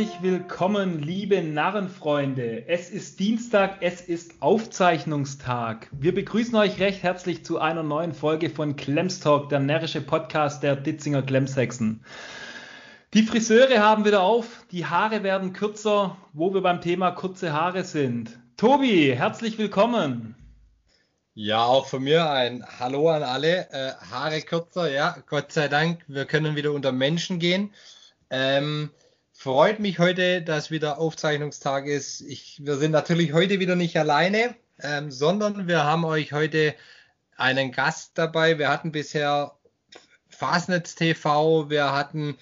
[0.00, 2.66] Herzlich willkommen, liebe Narrenfreunde.
[2.66, 5.88] Es ist Dienstag, es ist Aufzeichnungstag.
[5.92, 10.76] Wir begrüßen euch recht herzlich zu einer neuen Folge von Klemstalk, der närrische Podcast der
[10.76, 12.02] Ditzinger Klemsexen.
[13.12, 17.84] Die Friseure haben wieder auf, die Haare werden kürzer, wo wir beim Thema kurze Haare
[17.84, 18.38] sind.
[18.56, 20.34] Tobi, herzlich willkommen.
[21.34, 23.70] Ja, auch von mir ein Hallo an alle.
[23.70, 27.74] Äh, Haare kürzer, ja, Gott sei Dank, wir können wieder unter Menschen gehen.
[28.30, 28.88] Ähm,
[29.40, 32.20] freut mich heute, dass wieder Aufzeichnungstag ist.
[32.20, 36.74] Ich, wir sind natürlich heute wieder nicht alleine, ähm, sondern wir haben euch heute
[37.38, 38.58] einen Gast dabei.
[38.58, 39.56] Wir hatten bisher
[40.28, 42.36] Fastnetz TV, wir hatten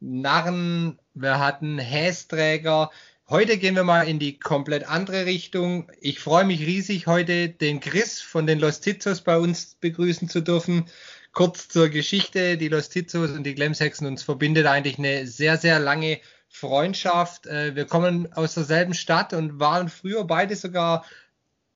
[0.00, 2.90] Narren, wir hatten Hästräger.
[3.28, 5.88] Heute gehen wir mal in die komplett andere Richtung.
[6.00, 10.40] Ich freue mich riesig, heute den Chris von den Los Tizos bei uns begrüßen zu
[10.40, 10.86] dürfen.
[11.32, 12.58] Kurz zur Geschichte.
[12.58, 16.18] Die Los Tizos und die Glemshexen uns verbindet eigentlich eine sehr, sehr lange
[16.50, 17.46] Freundschaft.
[17.46, 21.04] Äh, wir kommen aus derselben Stadt und waren früher beide sogar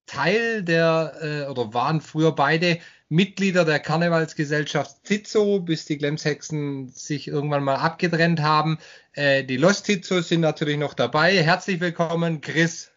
[0.06, 7.28] Teil der, äh, oder waren früher beide Mitglieder der Karnevalsgesellschaft Tizo, bis die Glemshexen sich
[7.28, 8.78] irgendwann mal abgetrennt haben.
[9.12, 11.42] Äh, die Los Tizos sind natürlich noch dabei.
[11.42, 12.90] Herzlich willkommen, Chris.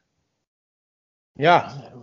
[1.36, 1.94] Ja,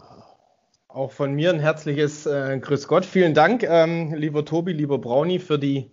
[0.86, 3.04] auch von mir ein herzliches äh, Grüß Gott.
[3.04, 5.90] Vielen Dank, ähm, lieber Tobi, lieber Brownie, für die,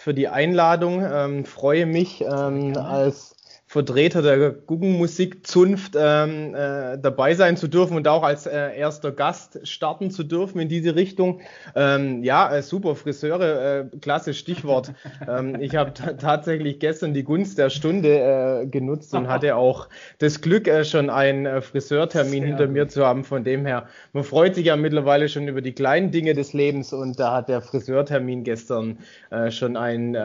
[0.00, 1.04] für die Einladung.
[1.04, 3.36] Ähm, freue mich ähm, als
[3.70, 9.60] Vertreter der Guggenmusikzunft ähm, äh, dabei sein zu dürfen und auch als äh, erster Gast
[9.62, 11.40] starten zu dürfen in diese Richtung.
[11.76, 14.92] Ähm, ja, äh, super Friseure, äh, klasse Stichwort.
[15.28, 20.40] ähm, ich habe tatsächlich gestern die Gunst der Stunde äh, genutzt und hatte auch das
[20.40, 23.22] Glück, äh, schon einen äh, Friseurtermin Sehr hinter mir zu haben.
[23.22, 26.92] Von dem her, man freut sich ja mittlerweile schon über die kleinen Dinge des Lebens
[26.92, 28.98] und da hat der Friseurtermin gestern
[29.30, 30.20] äh, schon ein äh,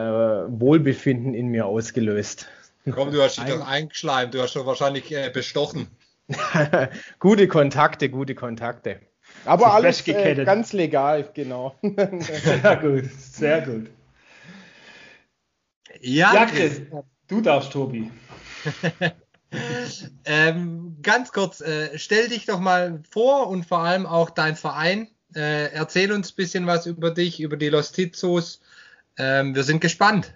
[0.48, 2.48] Wohlbefinden in mir ausgelöst.
[2.90, 5.88] Komm, du hast dich doch eingeschleimt, du hast doch wahrscheinlich äh, bestochen.
[7.18, 9.00] gute Kontakte, gute Kontakte.
[9.44, 11.76] Aber alles äh, ganz legal, genau.
[11.82, 13.90] sehr gut, sehr gut.
[16.00, 16.82] Ja, ja Chris,
[17.28, 18.10] du darfst, Tobi.
[20.24, 25.08] ähm, ganz kurz, äh, stell dich doch mal vor und vor allem auch dein Verein.
[25.34, 28.60] Äh, erzähl uns ein bisschen was über dich, über die Los Tizos.
[29.18, 30.34] Ähm, wir sind gespannt.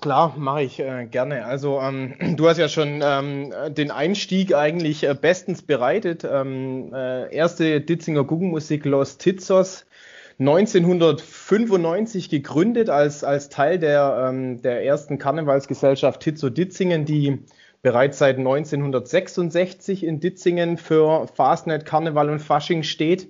[0.00, 1.44] Klar, mache ich äh, gerne.
[1.44, 6.24] Also ähm, du hast ja schon ähm, den Einstieg eigentlich äh, bestens bereitet.
[6.24, 9.84] Ähm, äh, erste Ditzinger Guggenmusik Los Tizos,
[10.38, 17.40] 1995 gegründet als, als Teil der, ähm, der ersten Karnevalsgesellschaft Tizzo Ditzingen, die
[17.82, 23.26] bereits seit 1966 in Ditzingen für Fastnet, Karneval und Fasching steht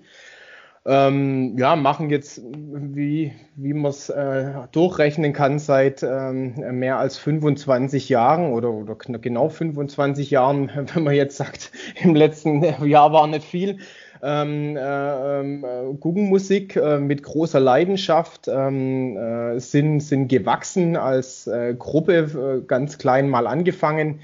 [0.85, 7.19] ähm, ja, machen jetzt, wie, wie man es äh, durchrechnen kann, seit ähm, mehr als
[7.19, 11.71] 25 Jahren oder, oder genau 25 Jahren, wenn man jetzt sagt,
[12.03, 13.79] im letzten Jahr war nicht viel.
[14.25, 21.75] Ähm, äh, äh, Guggenmusik äh, mit großer Leidenschaft ähm, äh, sind, sind gewachsen als äh,
[21.77, 24.21] Gruppe, ganz klein mal angefangen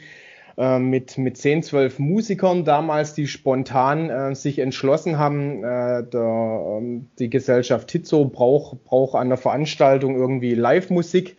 [0.59, 6.79] äh, mit, mit 10, 12 Musikern damals, die spontan äh, sich entschlossen haben, äh, der,
[6.81, 11.37] ähm, die Gesellschaft Tizzo braucht brauch an der Veranstaltung irgendwie Live-Musik.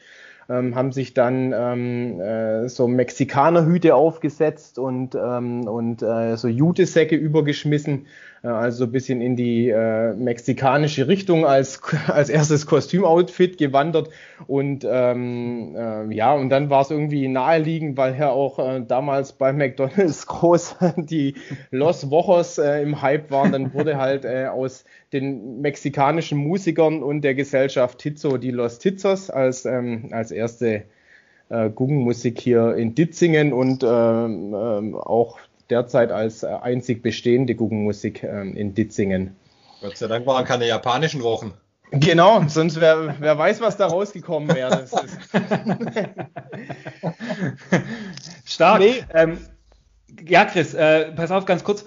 [0.50, 7.16] Ähm, haben sich dann ähm, äh, so Mexikanerhüte aufgesetzt und, ähm, und äh, so Jutesäcke
[7.16, 8.08] übergeschmissen
[8.48, 14.10] also ein bisschen in die äh, mexikanische Richtung als, als erstes Kostümoutfit gewandert.
[14.48, 19.34] Und ähm, äh, ja, und dann war es irgendwie naheliegend, weil ja auch äh, damals
[19.34, 21.36] bei McDonalds groß die
[21.72, 23.52] Los Wochos äh, im Hype waren.
[23.52, 29.30] Dann wurde halt äh, aus den mexikanischen Musikern und der Gesellschaft Tizzo die Los Tizos
[29.30, 30.84] als, ähm, als erste
[31.50, 35.40] äh, Guggenmusik hier in Ditzingen und ähm, ähm, auch
[35.70, 39.36] derzeit als äh, einzig bestehende Guggenmusik ähm, in Ditzingen.
[39.82, 41.54] Gott sei Dank waren keine japanischen Wochen.
[41.92, 44.86] Genau, sonst wer, wer weiß, was da rausgekommen wäre.
[48.46, 48.80] Stark.
[48.80, 49.04] Nee.
[49.14, 49.40] Ähm,
[50.28, 51.86] ja, Chris, äh, pass auf ganz kurz.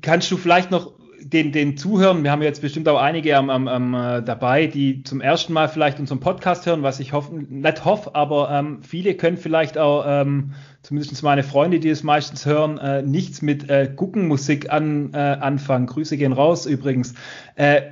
[0.00, 0.92] Kannst du vielleicht noch
[1.24, 5.02] den, den Zuhören, wir haben jetzt bestimmt auch einige am, am, am, äh, dabei, die
[5.02, 9.14] zum ersten Mal vielleicht unseren Podcast hören, was ich hoffe, nicht hoffe, aber ähm, viele
[9.14, 13.90] können vielleicht auch, ähm, zumindest meine Freunde, die es meistens hören, äh, nichts mit äh,
[13.94, 15.86] Guckenmusik an, äh, anfangen.
[15.86, 17.14] Grüße gehen raus übrigens.
[17.54, 17.82] Äh,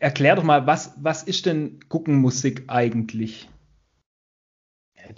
[0.00, 3.48] erklär doch mal, was, was ist denn Guckenmusik eigentlich?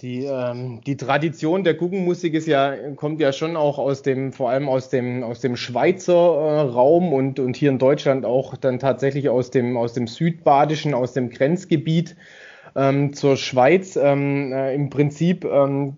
[0.03, 4.51] Die, ähm, die Tradition der Guggenmusik ist ja, kommt ja schon auch aus dem, vor
[4.51, 8.79] allem aus dem, aus dem Schweizer äh, Raum und, und hier in Deutschland auch dann
[8.79, 12.17] tatsächlich aus dem, aus dem südbadischen, aus dem Grenzgebiet
[12.77, 13.97] ähm, zur Schweiz.
[13.97, 15.97] Ähm, äh, Im Prinzip ähm,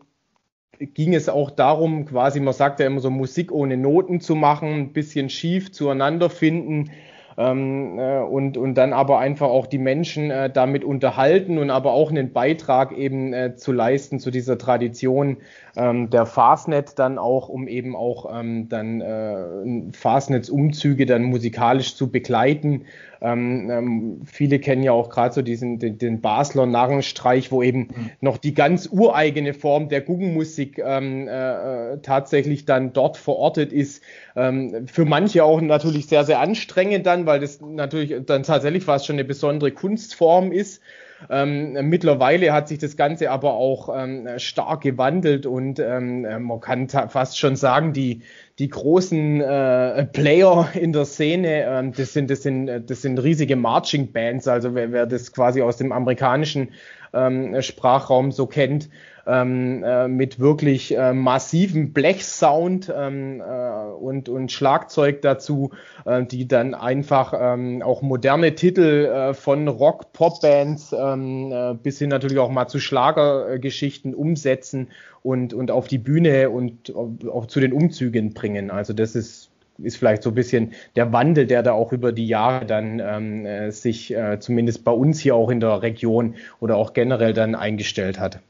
[0.81, 4.69] ging es auch darum, quasi, man sagt ja immer so, Musik ohne Noten zu machen,
[4.69, 6.91] ein bisschen schief zueinander finden
[7.37, 11.93] ähm, äh, und, und dann aber einfach auch die Menschen äh, damit unterhalten und aber
[11.93, 15.37] auch einen Beitrag eben äh, zu leisten zu dieser Tradition
[15.77, 22.11] ähm, der Fastnet dann auch, um eben auch ähm, dann äh, Fastnetz-Umzüge dann musikalisch zu
[22.11, 22.87] begleiten.
[23.23, 27.81] Ähm, ähm, viele kennen ja auch gerade so diesen den, den, Basler Narrenstreich, wo eben
[27.81, 28.11] mhm.
[28.21, 34.03] noch die ganz ureigene Form der Guggenmusik ähm, äh, tatsächlich dann dort verortet ist.
[34.37, 39.07] Ähm, für manche auch natürlich sehr, sehr anstrengend dann, weil das natürlich dann tatsächlich fast
[39.07, 40.81] schon eine besondere Kunstform ist.
[41.29, 46.89] Ähm, mittlerweile hat sich das Ganze aber auch ähm, stark gewandelt und ähm, man kann
[46.89, 48.23] fast schon sagen, die,
[48.61, 53.57] die großen äh, Player in der Szene, ähm, das, sind, das, sind, das sind riesige
[53.57, 56.69] Marching Bands, also wer, wer das quasi aus dem amerikanischen
[57.15, 58.91] ähm, Sprachraum so kennt,
[59.31, 65.71] ähm, äh, mit wirklich äh, massivem Blechsound ähm, äh, und, und Schlagzeug dazu,
[66.05, 71.99] äh, die dann einfach ähm, auch moderne Titel äh, von Rock, Pop-Bands ähm, äh, bis
[71.99, 74.89] hin natürlich auch mal zu Schlagergeschichten umsetzen
[75.23, 78.71] und, und auf die Bühne und auch zu den Umzügen bringen.
[78.71, 79.51] Also das ist
[79.83, 83.47] ist vielleicht so ein bisschen der Wandel, der da auch über die Jahre dann ähm,
[83.47, 87.55] äh, sich äh, zumindest bei uns hier auch in der Region oder auch generell dann
[87.55, 88.41] eingestellt hat.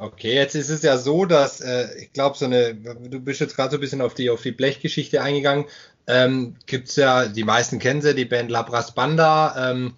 [0.00, 3.54] Okay, jetzt ist es ja so, dass äh, ich glaube, so eine, du bist jetzt
[3.54, 5.66] gerade so ein bisschen auf die auf die Blechgeschichte eingegangen.
[6.06, 9.72] Ähm, gibt's ja, die meisten kennen sie, die Band Labras Banda.
[9.72, 9.92] Ähm,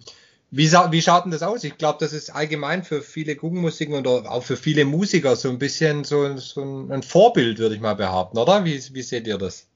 [0.51, 1.63] wie, wie schaut denn das aus?
[1.63, 5.57] Ich glaube, das ist allgemein für viele Guggenmusiken und auch für viele Musiker so ein
[5.57, 8.65] bisschen so, so ein Vorbild, würde ich mal behaupten, oder?
[8.65, 9.67] Wie, wie seht ihr das?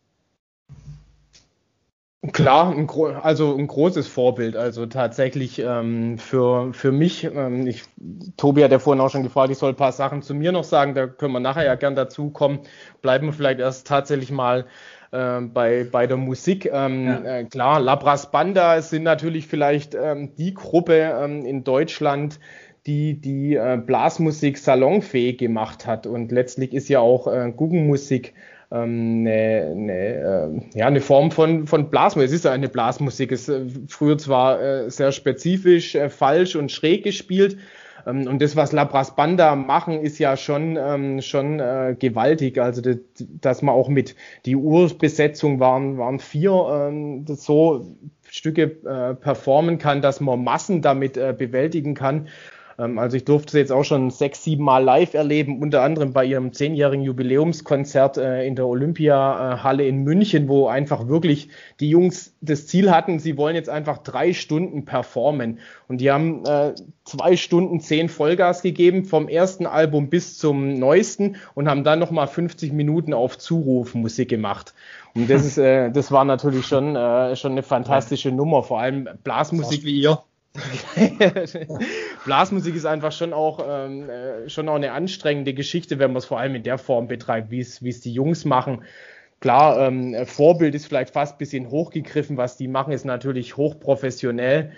[2.34, 2.90] Klar, ein
[3.22, 4.56] also ein großes Vorbild.
[4.56, 7.84] Also tatsächlich ähm, für, für mich, ähm, ich,
[8.38, 10.64] Tobi hat ja vorhin auch schon gefragt, ich soll ein paar Sachen zu mir noch
[10.64, 12.62] sagen, da können wir nachher ja gern dazu kommen.
[13.04, 14.66] Bleiben wir vielleicht erst tatsächlich mal
[15.12, 16.66] äh, bei, bei der Musik.
[16.66, 17.24] Ähm, ja.
[17.24, 22.40] äh, klar, Labras Banda sind natürlich vielleicht ähm, die Gruppe ähm, in Deutschland,
[22.88, 26.08] die die äh, Blasmusik salonfähig gemacht hat.
[26.08, 28.34] Und letztlich ist ja auch äh, Guggenmusik
[28.70, 32.28] eine, eine, äh, ja, eine Form von, von Blasmusik.
[32.28, 33.32] Es ist ja eine Blasmusik.
[33.32, 37.58] Es äh, früher zwar äh, sehr spezifisch, äh, falsch und schräg gespielt.
[38.06, 41.60] Ähm, und das, was Labras Banda machen, ist ja schon, ähm, schon
[42.00, 42.60] gewaltig.
[42.60, 42.98] Also, das,
[43.42, 44.16] dass man auch mit
[44.46, 47.96] die Urbesetzung waren, waren vier, ähm, so
[48.30, 52.28] Stücke performen kann, dass man Massen damit bewältigen kann.
[52.78, 56.14] Ähm, also ich durfte sie jetzt auch schon sechs, sieben Mal live erleben, unter anderem
[56.14, 62.36] bei ihrem zehnjährigen Jubiläumskonzert äh, in der Olympiahalle in München, wo einfach wirklich die Jungs
[62.42, 65.60] das Ziel hatten, sie wollen jetzt einfach drei Stunden performen.
[65.88, 71.38] Und die haben äh, zwei Stunden zehn Vollgas gegeben, vom ersten Album bis zum neuesten
[71.56, 74.74] und haben dann nochmal 50 Minuten auf Zuruf Musik gemacht.
[75.16, 76.94] Und das ist, äh, das war natürlich schon,
[77.36, 79.84] schon eine fantastische Nummer, vor allem Blasmusik.
[79.84, 80.20] wie ihr.
[82.26, 86.26] Blasmusik ist einfach schon auch, ähm, äh, schon auch eine anstrengende Geschichte, wenn man es
[86.26, 88.84] vor allem in der Form betreibt, wie es die Jungs machen.
[89.40, 92.38] Klar, ähm, Vorbild ist vielleicht fast ein bisschen hochgegriffen.
[92.38, 94.72] Was die machen, ist natürlich hochprofessionell.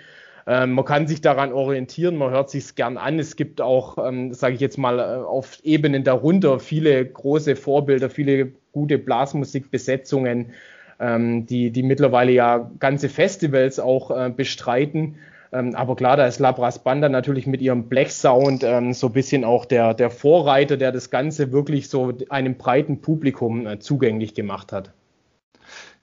[0.46, 3.18] Ähm, man kann sich daran orientieren, man hört sich gern an.
[3.18, 8.10] Es gibt auch, ähm, sage ich jetzt mal, äh, auf Ebenen darunter viele große Vorbilder,
[8.10, 10.52] viele gute Blasmusikbesetzungen,
[10.98, 15.16] ähm, die, die mittlerweile ja ganze Festivals auch äh, bestreiten.
[15.52, 19.12] Ähm, aber klar, da ist Labras Banda natürlich mit ihrem Black Sound ähm, so ein
[19.12, 24.34] bisschen auch der, der Vorreiter, der das Ganze wirklich so einem breiten Publikum äh, zugänglich
[24.34, 24.92] gemacht hat.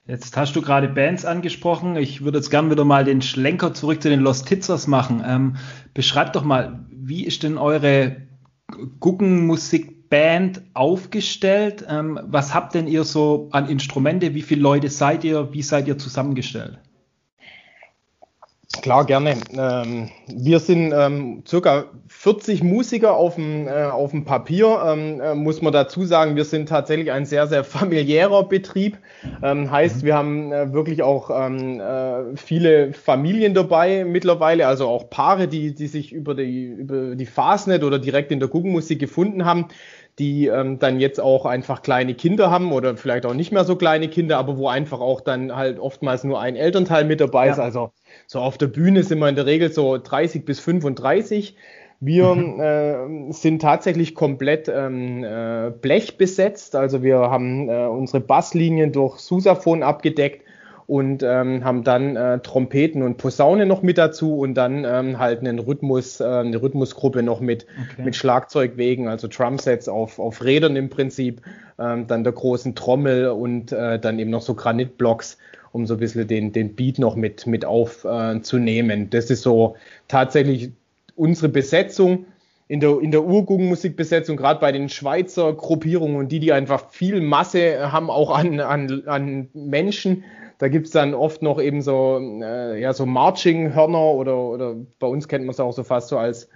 [0.06, 1.98] Jetzt hast du gerade Bands angesprochen.
[1.98, 5.22] Ich würde jetzt gern wieder mal den Schlenker zurück zu den Lost Titzers machen.
[5.26, 5.58] Ähm,
[5.94, 8.16] beschreibt doch mal, wie ist denn eure
[9.00, 11.86] Guggenmusikband aufgestellt?
[11.90, 14.34] Ähm, was habt denn ihr so an Instrumente?
[14.34, 15.54] Wie viele Leute seid ihr?
[15.54, 16.80] Wie seid ihr zusammengestellt?
[18.82, 19.36] Klar, gerne.
[19.58, 24.82] Ähm, wir sind ähm, circa 40 Musiker auf dem, äh, auf dem Papier.
[24.86, 28.98] Ähm, äh, muss man dazu sagen, wir sind tatsächlich ein sehr, sehr familiärer Betrieb.
[29.44, 30.06] Ähm, heißt, mhm.
[30.06, 35.74] wir haben äh, wirklich auch ähm, äh, viele Familien dabei mittlerweile, also auch Paare, die,
[35.74, 39.68] die sich über die, über die Fastnet oder direkt in der Guggenmusik gefunden haben
[40.20, 43.76] die ähm, dann jetzt auch einfach kleine Kinder haben oder vielleicht auch nicht mehr so
[43.76, 47.52] kleine Kinder, aber wo einfach auch dann halt oftmals nur ein Elternteil mit dabei ja.
[47.54, 47.60] ist.
[47.60, 47.92] Also
[48.28, 51.56] so auf der Bühne sind wir in der Regel so 30 bis 35.
[52.00, 52.60] Wir mhm.
[52.60, 56.76] äh, sind tatsächlich komplett ähm, äh, Blech besetzt.
[56.76, 60.44] Also wir haben äh, unsere Basslinien durch Susaphon abgedeckt
[60.88, 65.40] und ähm, haben dann äh, Trompeten und Posaune noch mit dazu und dann ähm, halt
[65.40, 68.04] einen Rhythmus, äh, eine Rhythmusgruppe noch mit, okay.
[68.04, 71.42] mit Schlagzeugwegen, also Drumsets auf, auf Rädern im Prinzip,
[71.80, 75.38] ähm, dann der großen Trommel und äh, dann eben noch so Granitblocks,
[75.78, 79.04] um so ein bisschen den, den Beat noch mit, mit aufzunehmen.
[79.04, 79.76] Äh, das ist so
[80.08, 80.72] tatsächlich
[81.16, 82.26] unsere Besetzung
[82.68, 87.22] in der, in der Urguggenmusikbesetzung, gerade bei den Schweizer Gruppierungen und die, die einfach viel
[87.22, 90.24] Masse haben, auch an, an, an Menschen,
[90.58, 95.28] da gibt's dann oft noch eben so, äh, ja, so Marching-Hörner oder, oder bei uns
[95.28, 96.50] kennt man es auch so fast so als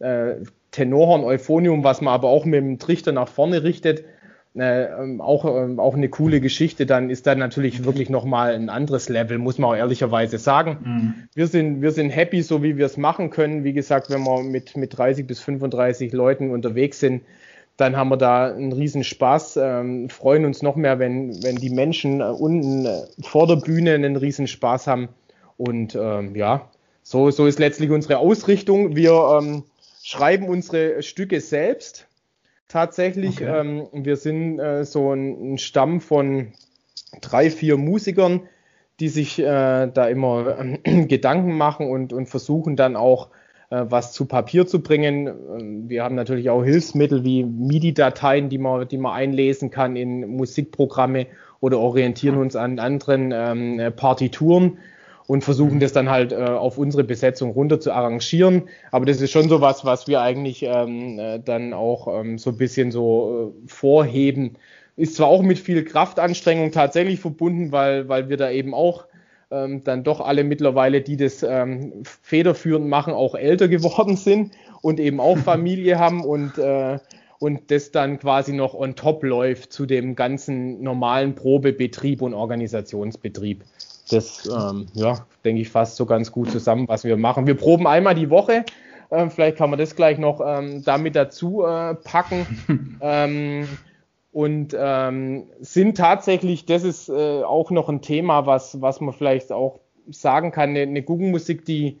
[0.00, 0.34] äh,
[0.72, 4.04] Tenorhorn Euphonium, was man aber auch mit dem Trichter nach vorne richtet.
[4.56, 4.86] Äh,
[5.18, 9.38] auch, äh, auch eine coole Geschichte, dann ist da natürlich wirklich nochmal ein anderes Level,
[9.38, 10.78] muss man auch ehrlicherweise sagen.
[10.84, 11.14] Mhm.
[11.34, 13.64] Wir, sind, wir sind happy, so wie wir es machen können.
[13.64, 17.22] Wie gesagt, wenn wir mit, mit 30 bis 35 Leuten unterwegs sind,
[17.76, 21.70] dann haben wir da einen riesen Spaß, ähm, freuen uns noch mehr, wenn, wenn die
[21.70, 25.08] Menschen äh, unten äh, vor der Bühne einen riesen Spaß haben.
[25.56, 26.70] Und ähm, ja,
[27.02, 28.94] so, so ist letztlich unsere Ausrichtung.
[28.94, 29.64] Wir ähm,
[30.04, 32.06] schreiben unsere Stücke selbst
[32.74, 33.36] tatsächlich.
[33.36, 33.60] Okay.
[33.60, 36.48] Ähm, wir sind äh, so ein, ein, Stamm von
[37.20, 38.42] drei, vier Musikern,
[38.98, 39.44] die sich äh,
[39.86, 43.28] da immer äh, Gedanken machen und, und versuchen dann auch
[43.70, 45.28] äh, was zu Papier zu bringen.
[45.28, 50.26] Ähm, wir haben natürlich auch Hilfsmittel wie MIDI-Dateien, die man, die man einlesen kann in
[50.26, 51.28] Musikprogramme
[51.60, 54.78] oder orientieren uns an anderen ähm, äh, Partituren
[55.26, 58.68] und versuchen das dann halt äh, auf unsere Besetzung runter zu arrangieren.
[58.90, 62.50] Aber das ist schon so was, was wir eigentlich ähm, äh, dann auch ähm, so
[62.50, 64.56] ein bisschen so äh, vorheben.
[64.96, 69.06] Ist zwar auch mit viel Kraftanstrengung tatsächlich verbunden, weil, weil wir da eben auch
[69.50, 74.52] ähm, dann doch alle mittlerweile, die das ähm, federführend machen, auch älter geworden sind
[74.82, 76.98] und eben auch Familie haben und äh,
[77.40, 83.64] und das dann quasi noch on top läuft zu dem ganzen normalen Probebetrieb und Organisationsbetrieb
[84.10, 87.46] das, ähm, ja, denke ich, fasst so ganz gut zusammen, was wir machen.
[87.46, 88.64] Wir proben einmal die Woche.
[89.10, 92.98] Ähm, vielleicht kann man das gleich noch ähm, damit dazu äh, packen.
[93.00, 93.68] ähm,
[94.32, 99.52] und ähm, sind tatsächlich, das ist äh, auch noch ein Thema, was, was man vielleicht
[99.52, 99.78] auch
[100.10, 101.98] sagen kann, eine, eine Guggenmusik, die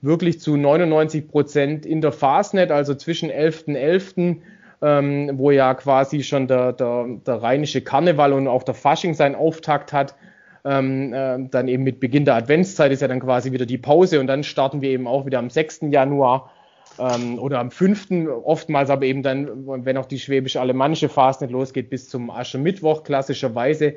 [0.00, 4.36] wirklich zu 99 Prozent in der Fastnet, also zwischen 11.11., .11.,
[4.82, 9.36] ähm, wo ja quasi schon der, der, der rheinische Karneval und auch der Fasching seinen
[9.36, 10.16] Auftakt hat,
[10.64, 14.20] ähm, äh, dann eben mit Beginn der Adventszeit ist ja dann quasi wieder die Pause
[14.20, 15.80] und dann starten wir eben auch wieder am 6.
[15.90, 16.52] Januar
[16.98, 18.28] ähm, oder am 5.
[18.44, 23.94] oftmals aber eben dann, wenn auch die schwäbisch-alemannische Fastnet losgeht, bis zum Aschermittwoch klassischerweise.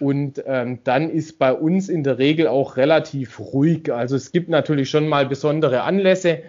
[0.00, 3.90] Und ähm, dann ist bei uns in der Regel auch relativ ruhig.
[3.92, 6.40] Also es gibt natürlich schon mal besondere Anlässe.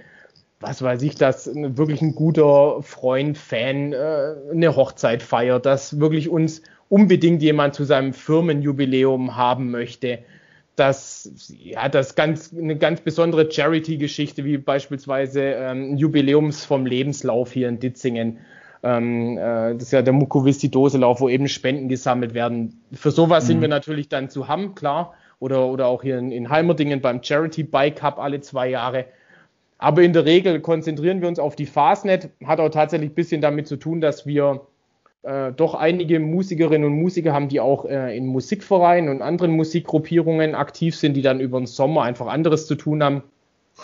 [0.60, 6.28] Was weiß ich, dass wirklich ein guter Freund, Fan äh, eine Hochzeit feiert, dass wirklich
[6.28, 10.19] uns unbedingt jemand zu seinem Firmenjubiläum haben möchte,
[10.75, 17.67] dass ja das ganz eine ganz besondere Charity-Geschichte wie beispielsweise ähm, Jubiläums vom Lebenslauf hier
[17.67, 18.39] in Ditzingen.
[18.81, 22.81] Ähm, äh, das ist ja der Mukoviszidoselauf, wo eben Spenden gesammelt werden.
[22.93, 23.48] Für sowas mhm.
[23.48, 25.13] sind wir natürlich dann zu haben, klar.
[25.39, 29.05] Oder, oder auch hier in, in Heimerdingen beim Charity Bike Cup alle zwei Jahre.
[29.77, 32.29] Aber in der Regel konzentrieren wir uns auf die Fastnet.
[32.46, 34.62] Hat auch tatsächlich ein bisschen damit zu tun, dass wir
[35.23, 40.55] äh, doch einige Musikerinnen und Musiker haben, die auch äh, in Musikvereinen und anderen Musikgruppierungen
[40.55, 43.23] aktiv sind, die dann über den Sommer einfach anderes zu tun haben.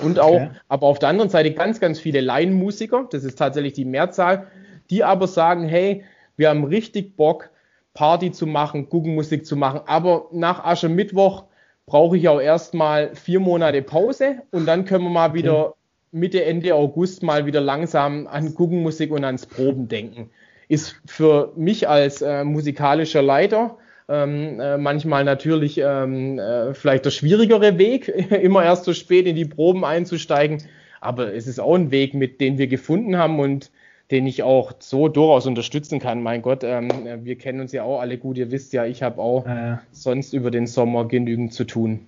[0.02, 0.50] Und auch, okay.
[0.70, 4.48] aber auf der anderen Seite ganz, ganz viele Laienmusiker, das ist tatsächlich die Mehrzahl,
[4.90, 6.04] die aber sagen, hey,
[6.38, 7.50] wir haben richtig Bock,
[7.94, 11.46] Party zu machen, Guggenmusik zu machen, aber nach Aschermittwoch
[11.86, 15.78] brauche ich auch erstmal vier Monate Pause und dann können wir mal wieder okay.
[16.12, 20.30] Mitte, Ende August mal wieder langsam an Guggenmusik und ans Proben denken
[20.68, 27.12] ist für mich als äh, musikalischer Leiter ähm, äh, manchmal natürlich ähm, äh, vielleicht der
[27.12, 28.08] schwierigere Weg,
[28.42, 30.64] immer erst so spät in die Proben einzusteigen.
[31.02, 33.72] Aber es ist auch ein Weg, mit dem wir gefunden haben und
[34.12, 36.22] den ich auch so durchaus unterstützen kann.
[36.22, 36.90] Mein Gott, ähm,
[37.24, 38.38] wir kennen uns ja auch alle gut.
[38.38, 39.82] Ihr wisst ja, ich habe auch ja.
[39.92, 42.08] sonst über den Sommer genügend zu tun.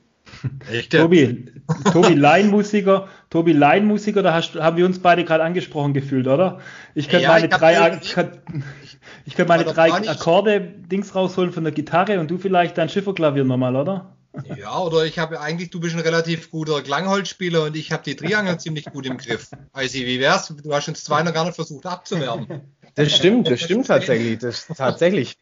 [0.72, 0.92] Echt?
[0.92, 1.52] Tobi,
[1.92, 6.60] Tobi Laienmusiker, Tobi Laienmusiker, da hast, haben wir uns beide gerade angesprochen gefühlt, oder?
[6.96, 8.42] Ich könnte ja, meine, drei, ich könnt,
[9.26, 13.44] ich könnt meine drei Akkorde Dings rausholen von der Gitarre und du vielleicht dein Schifferklavier
[13.44, 14.18] nochmal, oder?
[14.56, 18.16] Ja, oder ich habe eigentlich, du bist ein relativ guter Klangholzspieler und ich habe die
[18.16, 19.50] Triangel ziemlich gut im Griff.
[19.74, 20.54] Also, wie wär's?
[20.64, 22.62] Du hast uns zwei noch gar nicht versucht abzuwerben.
[22.96, 24.40] Das stimmt, das stimmt tatsächlich.
[24.40, 25.38] Das tatsächlich.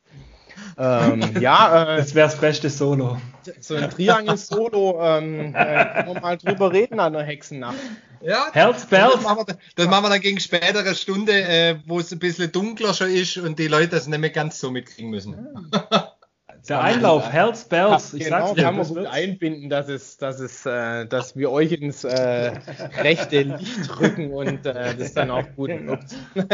[0.78, 3.18] Ähm, ja, äh, das wäre das beste Solo.
[3.60, 7.78] So ein Triangel-Solo, ähm, äh, können wir mal drüber reden an der Hexennacht.
[8.22, 12.12] Ja, Herz, das, machen wir, das machen wir dann gegen spätere Stunde, äh, wo es
[12.12, 15.36] ein bisschen dunkler schon ist und die Leute das nicht mehr ganz so mitkriegen müssen.
[16.68, 18.14] Der Einlauf, Hells Bells.
[18.16, 21.52] Ich genau, sag's dir, kann man gut einbinden, dass es, dass es, äh, dass wir
[21.52, 22.54] euch ins äh,
[22.98, 26.16] rechte Licht rücken und äh, das dann auch gut nutzt.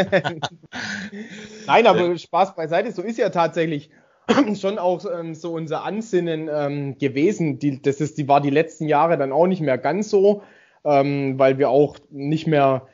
[1.65, 2.91] Nein, aber Spaß beiseite.
[2.91, 3.89] So ist ja tatsächlich
[4.55, 7.59] schon auch ähm, so unser Ansinnen ähm, gewesen.
[7.59, 10.43] Die, das ist, die war die letzten Jahre dann auch nicht mehr ganz so,
[10.83, 12.87] ähm, weil wir auch nicht mehr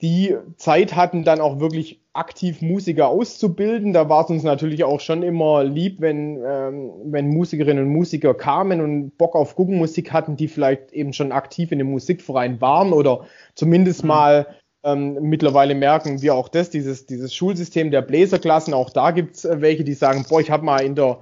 [0.00, 3.92] die Zeit hatten, dann auch wirklich aktiv Musiker auszubilden.
[3.92, 8.34] Da war es uns natürlich auch schon immer lieb, wenn, ähm, wenn Musikerinnen und Musiker
[8.34, 12.92] kamen und Bock auf Guggenmusik hatten, die vielleicht eben schon aktiv in dem Musikverein waren
[12.92, 14.08] oder zumindest mhm.
[14.08, 14.46] mal
[14.82, 19.60] ähm, mittlerweile merken wir auch das, dieses, dieses Schulsystem der Bläserklassen, auch da gibt's äh,
[19.60, 21.18] welche, die sagen, boah, ich habe mal in der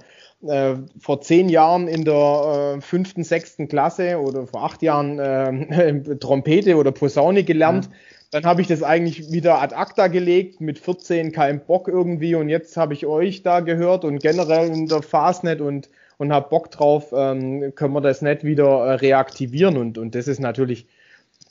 [0.47, 6.17] äh, vor zehn Jahren in der äh, fünften, sechsten Klasse oder vor acht Jahren äh,
[6.21, 7.89] Trompete oder Posaune gelernt.
[7.89, 7.95] Mhm.
[8.31, 12.51] Dann habe ich das eigentlich wieder ad acta gelegt, mit 14 kein Bock irgendwie und
[12.51, 15.89] jetzt habe ich euch da gehört und generell in der Fastnet und,
[16.19, 20.29] und habe Bock drauf, ähm, können wir das nicht wieder äh, reaktivieren und, und das
[20.29, 20.87] ist natürlich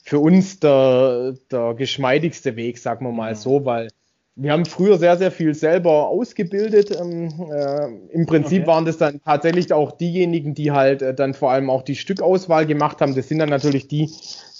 [0.08, 3.88] für uns der, der geschmeidigste Weg, sagen wir mal so, weil
[4.36, 6.98] wir haben früher sehr, sehr viel selber ausgebildet.
[6.98, 8.66] Ähm, äh, Im Prinzip okay.
[8.68, 12.64] waren das dann tatsächlich auch diejenigen, die halt äh, dann vor allem auch die Stückauswahl
[12.64, 13.14] gemacht haben.
[13.14, 14.10] Das sind dann natürlich die,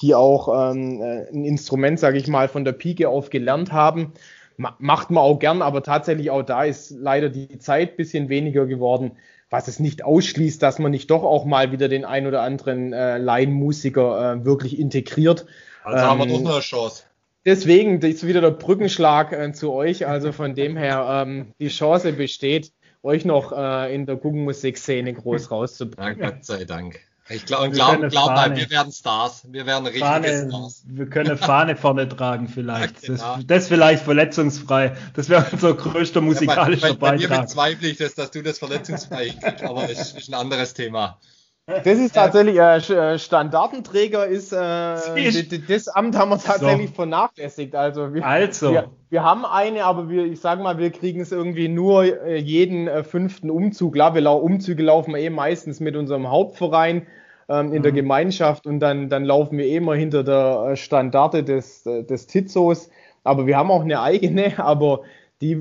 [0.02, 4.12] die auch ähm, äh, ein Instrument, sage ich mal, von der Pike auf gelernt haben.
[4.58, 8.66] Ma macht man auch gern, aber tatsächlich auch da ist leider die Zeit bisschen weniger
[8.66, 9.12] geworden,
[9.50, 12.92] was es nicht ausschließt, dass man nicht doch auch mal wieder den ein oder anderen
[12.92, 15.46] äh, Laienmusiker äh, wirklich integriert.
[15.84, 17.04] Also ähm, haben wir doch eine Chance.
[17.44, 20.06] Deswegen ist wieder der Brückenschlag äh, zu euch.
[20.06, 25.50] Also von dem her, ähm, die Chance besteht, euch noch äh, in der Guggenmusikszene groß
[25.50, 26.20] rauszubringen.
[26.20, 27.00] Ja, Gott sei Dank.
[27.30, 29.42] Ich glaube, glaub, glaub mal, wir werden Stars.
[29.50, 30.82] Wir werden richtige Fahne, Stars.
[30.86, 33.02] Wir können Fahne vorne tragen vielleicht.
[33.08, 33.36] Ja, genau.
[33.36, 34.96] das, das, vielleicht verletzungsfrei.
[35.14, 37.28] Das wäre unser größter musikalischer ja, bei, bei, bei Beitrag.
[37.28, 40.74] Bei mir bezweifle ich das, dass du das verletzungsfrei kriegst, aber das ist ein anderes
[40.74, 41.18] Thema.
[41.66, 46.94] Das ist tatsächlich äh, äh Standardenträger ist, äh, das Amt haben wir tatsächlich so.
[46.94, 47.74] vernachlässigt.
[47.74, 48.72] Also, wir, also.
[48.72, 52.38] Wir, wir, haben eine, aber wir, ich sag mal, wir kriegen es irgendwie nur äh,
[52.38, 53.92] jeden äh, fünften Umzug.
[53.92, 57.06] Klar, wir Umzüge laufen wir eh meistens mit unserem Hauptverein
[57.48, 57.82] ähm, in mhm.
[57.82, 62.26] der Gemeinschaft und dann, dann laufen wir eh immer hinter der äh, Standarte des, des
[62.26, 62.90] Tizos.
[63.24, 65.02] Aber wir haben auch eine eigene, aber
[65.40, 65.60] die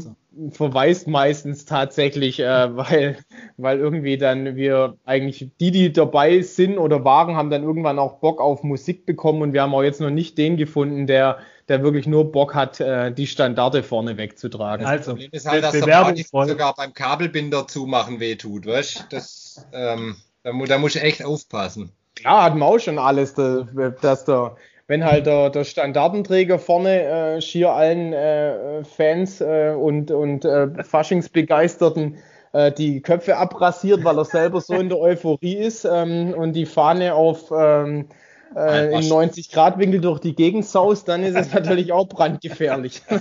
[0.51, 3.17] verweist meistens tatsächlich, äh, weil,
[3.57, 8.19] weil irgendwie dann wir eigentlich die, die dabei sind oder waren, haben dann irgendwann auch
[8.19, 11.83] Bock auf Musik bekommen und wir haben auch jetzt noch nicht den gefunden, der, der
[11.83, 14.83] wirklich nur Bock hat, äh, die Standarte vorne wegzutragen.
[14.83, 16.15] Das also, Problem ist halt, dass der
[16.47, 21.91] sogar beim Kabelbinder zumachen wehtut, weißt Das, ähm, da, da muss ich echt aufpassen.
[22.15, 24.55] Klar, hatten wir auch schon alles, dass der
[24.89, 30.81] wenn halt der, der Standardenträger vorne äh, schier allen äh, Fans äh, und, und äh,
[30.81, 32.19] Faschingsbegeisterten
[32.53, 36.65] äh, die Köpfe abrasiert, weil er selber so in der Euphorie ist ähm, und die
[36.65, 38.07] Fahne auf ähm,
[38.55, 43.01] äh, im 90-Grad-Winkel durch die Gegend saust, dann ist es natürlich auch brandgefährlich.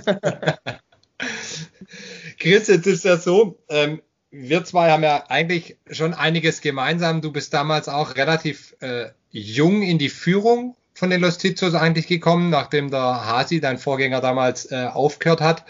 [2.39, 4.01] Chris, jetzt ist ja so, ähm,
[4.39, 7.21] wir zwei haben ja eigentlich schon einiges gemeinsam.
[7.21, 12.07] Du bist damals auch relativ äh, jung in die Führung von den Los Tizos eigentlich
[12.07, 15.65] gekommen, nachdem der Hasi, dein Vorgänger damals, äh, aufgehört hat.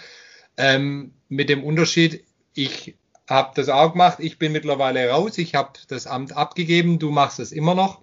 [0.58, 2.95] Ähm, mit dem Unterschied, ich
[3.30, 7.39] habe das auch gemacht, ich bin mittlerweile raus, ich habe das Amt abgegeben, du machst
[7.39, 8.01] es immer noch.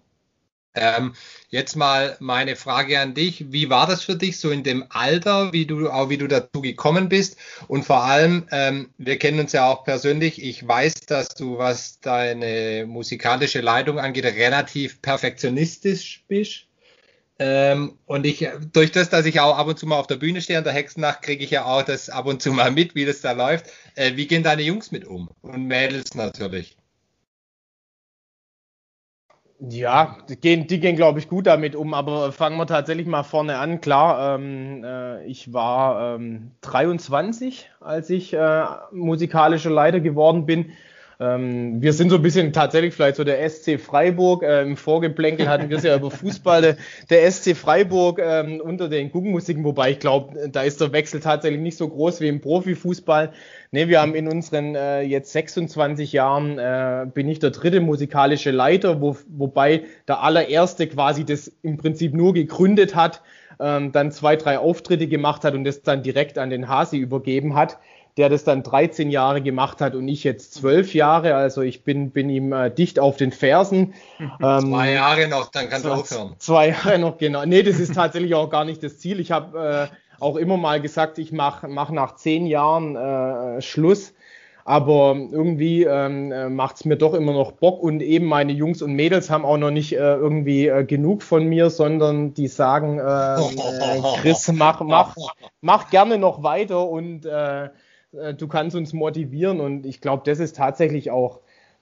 [0.75, 1.15] Ähm,
[1.51, 3.53] jetzt mal meine Frage an dich.
[3.53, 6.61] Wie war das für dich so in dem Alter, wie du auch wie du dazu
[6.61, 7.37] gekommen bist?
[7.69, 10.43] Und vor allem, ähm, wir kennen uns ja auch persönlich.
[10.43, 16.67] Ich weiß, dass du, was deine musikalische Leitung angeht, relativ perfektionistisch bist.
[17.39, 20.41] Ähm, und ich, durch das, dass ich auch ab und zu mal auf der Bühne
[20.41, 23.05] stehe an der Hexennacht, kriege ich ja auch das ab und zu mal mit, wie
[23.05, 23.67] das da läuft.
[23.97, 25.29] Äh, wie gehen deine Jungs mit um?
[25.43, 26.77] Und Mädels natürlich.
[29.61, 33.23] Ja, die gehen, die gehen glaube ich, gut damit um, aber fangen wir tatsächlich mal
[33.23, 33.81] vorne an.
[33.81, 40.73] Klar, ähm, äh, ich war ähm, 23, als ich äh, musikalischer Leiter geworden bin.
[41.21, 44.43] Ähm, wir sind so ein bisschen tatsächlich vielleicht so der SC Freiburg.
[44.43, 46.63] Äh, Im Vorgeplänkel hatten wir es ja über Fußball.
[46.63, 46.77] Der,
[47.11, 51.61] der SC Freiburg ähm, unter den Guggenmusiken, wobei ich glaube, da ist der Wechsel tatsächlich
[51.61, 53.33] nicht so groß wie im Profifußball.
[53.71, 58.51] Ne, wir haben in unseren äh, jetzt 26 Jahren äh, bin ich der dritte musikalische
[58.51, 63.23] Leiter, wo, wobei der allererste quasi das im Prinzip nur gegründet hat,
[63.61, 67.55] ähm, dann zwei, drei Auftritte gemacht hat und das dann direkt an den Hasi übergeben
[67.55, 67.79] hat
[68.17, 71.35] der das dann 13 Jahre gemacht hat und ich jetzt zwölf Jahre.
[71.35, 73.95] Also ich bin, bin ihm äh, dicht auf den Fersen.
[74.43, 76.35] Ähm, zwei Jahre noch, dann kannst du aufhören.
[76.39, 77.45] Zwei Jahre noch, genau.
[77.45, 79.21] Nee, das ist tatsächlich auch gar nicht das Ziel.
[79.21, 84.13] Ich habe äh, auch immer mal gesagt, ich mache mach nach zehn Jahren äh, Schluss.
[84.65, 88.81] aber irgendwie ähm, äh, macht es mir doch immer noch Bock und eben meine Jungs
[88.81, 92.99] und Mädels haben auch noch nicht äh, irgendwie äh, genug von mir, sondern die sagen,
[92.99, 93.03] äh,
[93.41, 95.15] äh, Chris, mach, mach,
[95.61, 97.69] mach gerne noch weiter und äh,
[98.37, 101.41] du kannst uns motivieren und ich glaube, das ist tatsächlich auch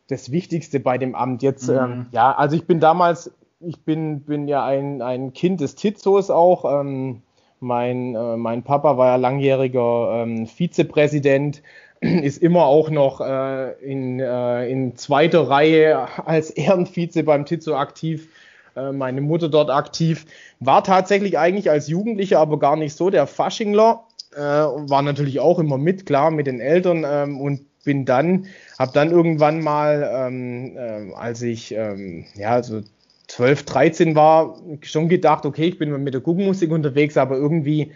[0.08, 1.42] das Wichtigste bei dem Amt.
[1.42, 1.76] Jetzt, mhm.
[1.76, 6.30] ähm, ja, also ich bin damals, ich bin, bin ja ein, ein Kind des Tizos
[6.30, 6.80] auch.
[6.80, 7.22] Ähm,
[7.60, 11.62] mein, äh, mein Papa war ja langjähriger ähm, Vizepräsident
[12.02, 18.28] ist immer auch noch äh, in, äh, in zweiter Reihe als Ehrenvize beim Tizo aktiv.
[18.74, 20.26] Äh, meine Mutter dort aktiv.
[20.58, 24.04] War tatsächlich eigentlich als Jugendlicher aber gar nicht so der Faschingler.
[24.34, 28.46] Äh, war natürlich auch immer mit, klar, mit den Eltern ähm, und bin dann,
[28.78, 32.80] habe dann irgendwann mal, ähm, äh, als ich ähm, ja so
[33.28, 37.92] 12, 13 war, schon gedacht, okay, ich bin mit der Guckenmusik unterwegs, aber irgendwie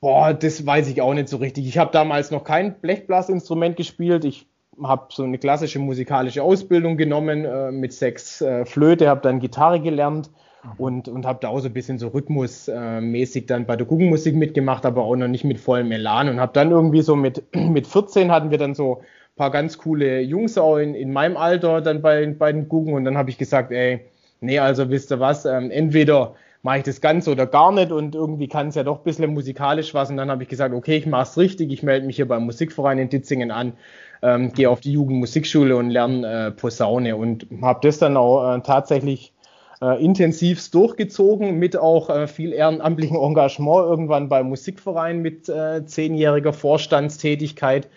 [0.00, 1.66] Boah, das weiß ich auch nicht so richtig.
[1.68, 4.24] Ich habe damals noch kein Blechblasinstrument gespielt.
[4.24, 4.46] Ich
[4.82, 9.80] habe so eine klassische musikalische Ausbildung genommen äh, mit sechs äh, Flöte, habe dann Gitarre
[9.80, 10.30] gelernt.
[10.78, 14.84] Und, und habe da auch so ein bisschen so rhythmusmäßig dann bei der Guggenmusik mitgemacht,
[14.84, 16.28] aber auch noch nicht mit vollem Elan.
[16.28, 19.78] Und habe dann irgendwie so mit, mit 14 hatten wir dann so ein paar ganz
[19.78, 22.94] coole Jungs auch in, in meinem Alter dann bei, bei den Guggen.
[22.94, 24.00] Und dann habe ich gesagt, ey,
[24.40, 28.14] nee, also wisst ihr was, ähm, entweder mache ich das ganz oder gar nicht und
[28.14, 30.10] irgendwie kann es ja doch ein bisschen musikalisch was.
[30.10, 32.44] Und dann habe ich gesagt, okay, ich mache es richtig, ich melde mich hier beim
[32.44, 33.72] Musikverein in Ditzingen an,
[34.20, 37.16] ähm, gehe auf die Jugendmusikschule und lerne äh, Posaune.
[37.16, 39.32] Und habe das dann auch äh, tatsächlich
[39.82, 46.52] äh, intensivst durchgezogen mit auch äh, viel ehrenamtlichem Engagement irgendwann beim Musikverein mit äh, zehnjähriger
[46.52, 47.88] Vorstandstätigkeit.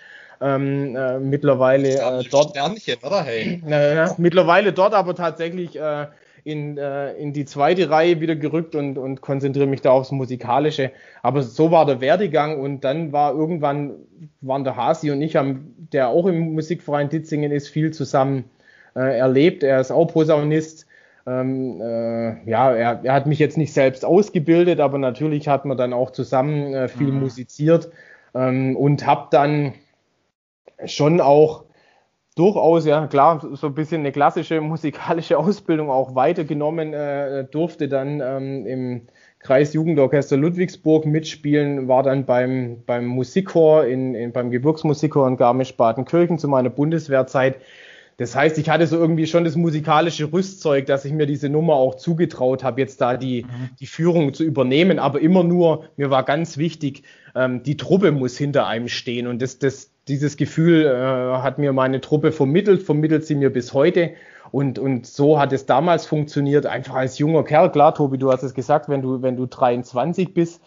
[0.42, 2.50] Ähm, äh, mittlerweile äh, dort.
[2.50, 3.24] Sternchen, oder?
[3.24, 3.62] Hey.
[3.70, 6.08] Äh, mittlerweile dort aber tatsächlich äh,
[6.44, 10.92] in, äh, in die zweite Reihe wieder gerückt und, und konzentriere mich da aufs Musikalische.
[11.22, 13.94] Aber so war der Werdegang und dann war irgendwann,
[14.42, 18.46] waren der Hasi und ich, haben, der auch im Musikverein Ditzingen ist, viel zusammen
[18.96, 19.64] erlebt.
[19.64, 20.83] Er ist auch Posaunist.
[21.26, 25.78] Ähm, äh, ja, er, er hat mich jetzt nicht selbst ausgebildet, aber natürlich hat man
[25.78, 27.22] dann auch zusammen äh, viel mhm.
[27.22, 27.90] musiziert
[28.36, 29.74] ähm, und habe dann
[30.86, 31.64] schon auch
[32.36, 38.22] durchaus, ja klar, so ein bisschen eine klassische musikalische Ausbildung auch weitergenommen, äh, durfte dann
[38.22, 39.02] ähm, im
[39.40, 46.48] Kreisjugendorchester Ludwigsburg mitspielen, war dann beim, beim Musikchor, in, in, beim Gebirgsmusikchor in Garmisch-Partenkirchen zu
[46.48, 47.58] meiner Bundeswehrzeit.
[48.18, 51.74] Das heißt, ich hatte so irgendwie schon das musikalische Rüstzeug, dass ich mir diese Nummer
[51.74, 53.70] auch zugetraut habe, jetzt da die, mhm.
[53.80, 55.00] die Führung zu übernehmen.
[55.00, 57.04] Aber immer nur, mir war ganz wichtig,
[57.36, 59.28] ähm, die Truppe muss hinter einem stehen.
[59.28, 63.74] Und das, das, dieses Gefühl äh, hat mir meine Truppe vermittelt, vermittelt sie mir bis
[63.74, 64.12] heute.
[64.52, 67.72] Und, und so hat es damals funktioniert, einfach als junger Kerl.
[67.72, 70.62] Klar, Tobi, du hast es gesagt, wenn du, wenn du 23 bist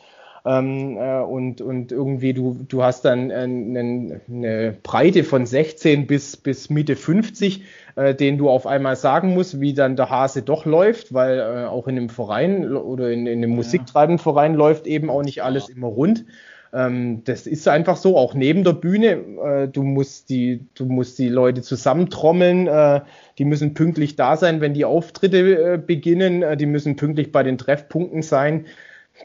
[0.47, 6.37] ähm, äh, und, und irgendwie du, du hast dann eine, eine Breite von 16 bis,
[6.37, 7.65] bis Mitte 50,
[7.97, 11.67] äh, den du auf einmal sagen musst, wie dann der Hase doch läuft, weil äh,
[11.67, 13.57] auch in einem Verein oder in, in einem ja.
[13.57, 16.25] musiktreibenden Verein läuft eben auch nicht alles immer rund.
[16.73, 19.25] Ähm, das ist einfach so, auch neben der Bühne.
[19.43, 23.01] Äh, du, musst die, du musst die Leute zusammentrommeln, äh,
[23.39, 27.43] die müssen pünktlich da sein, wenn die Auftritte äh, beginnen, äh, die müssen pünktlich bei
[27.43, 28.67] den Treffpunkten sein.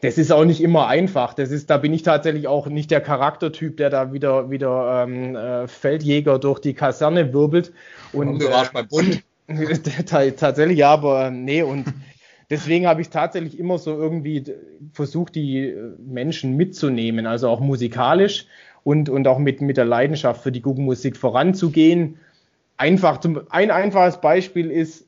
[0.00, 1.34] Das ist auch nicht immer einfach.
[1.34, 5.36] Das ist, da bin ich tatsächlich auch nicht der Charaktertyp, der da wieder, wieder ähm,
[5.36, 7.72] äh, Feldjäger durch die Kaserne wirbelt.
[8.12, 9.22] Und, du warst beim Bund.
[10.36, 11.92] tatsächlich, ja, aber nee, und
[12.50, 14.44] deswegen habe ich tatsächlich immer so irgendwie
[14.92, 18.46] versucht, die äh, Menschen mitzunehmen, also auch musikalisch
[18.84, 22.18] und, und auch mit, mit der Leidenschaft für die Guggenmusik voranzugehen.
[22.76, 25.06] Einfach zum, ein einfaches Beispiel ist,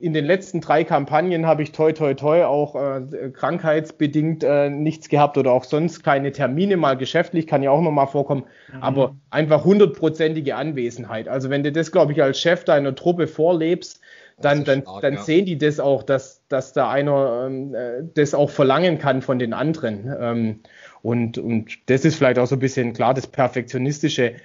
[0.00, 5.10] in den letzten drei Kampagnen habe ich toi toi toi auch äh, krankheitsbedingt äh, nichts
[5.10, 8.82] gehabt oder auch sonst keine Termine, mal geschäftlich, kann ja auch immer mal vorkommen, mhm.
[8.82, 11.28] aber einfach hundertprozentige Anwesenheit.
[11.28, 14.00] Also wenn du das, glaube ich, als Chef deiner Truppe vorlebst,
[14.40, 15.20] dann, dann, stark, dann ja.
[15.20, 19.38] sehen die das auch, dass, dass da einer ähm, äh, das auch verlangen kann von
[19.38, 20.10] den anderen.
[20.18, 20.60] Ähm,
[21.02, 24.36] und, und das ist vielleicht auch so ein bisschen klar, das Perfektionistische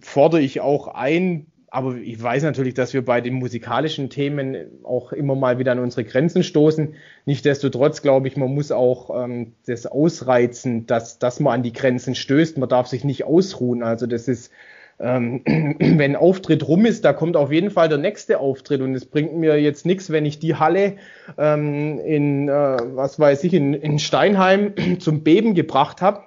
[0.00, 5.10] fordere ich auch ein, aber ich weiß natürlich, dass wir bei den musikalischen Themen auch
[5.10, 6.94] immer mal wieder an unsere Grenzen stoßen.
[7.24, 12.14] Nichtsdestotrotz glaube ich, man muss auch ähm, das ausreizen, dass, dass man an die Grenzen
[12.14, 12.58] stößt.
[12.58, 13.82] Man darf sich nicht ausruhen.
[13.82, 14.52] Also das ist
[15.00, 19.06] ähm, wenn Auftritt rum ist, da kommt auf jeden Fall der nächste Auftritt und es
[19.06, 20.96] bringt mir jetzt nichts, wenn ich die Halle
[21.38, 26.24] ähm, in, äh, was weiß ich, in, in Steinheim zum Beben gebracht habe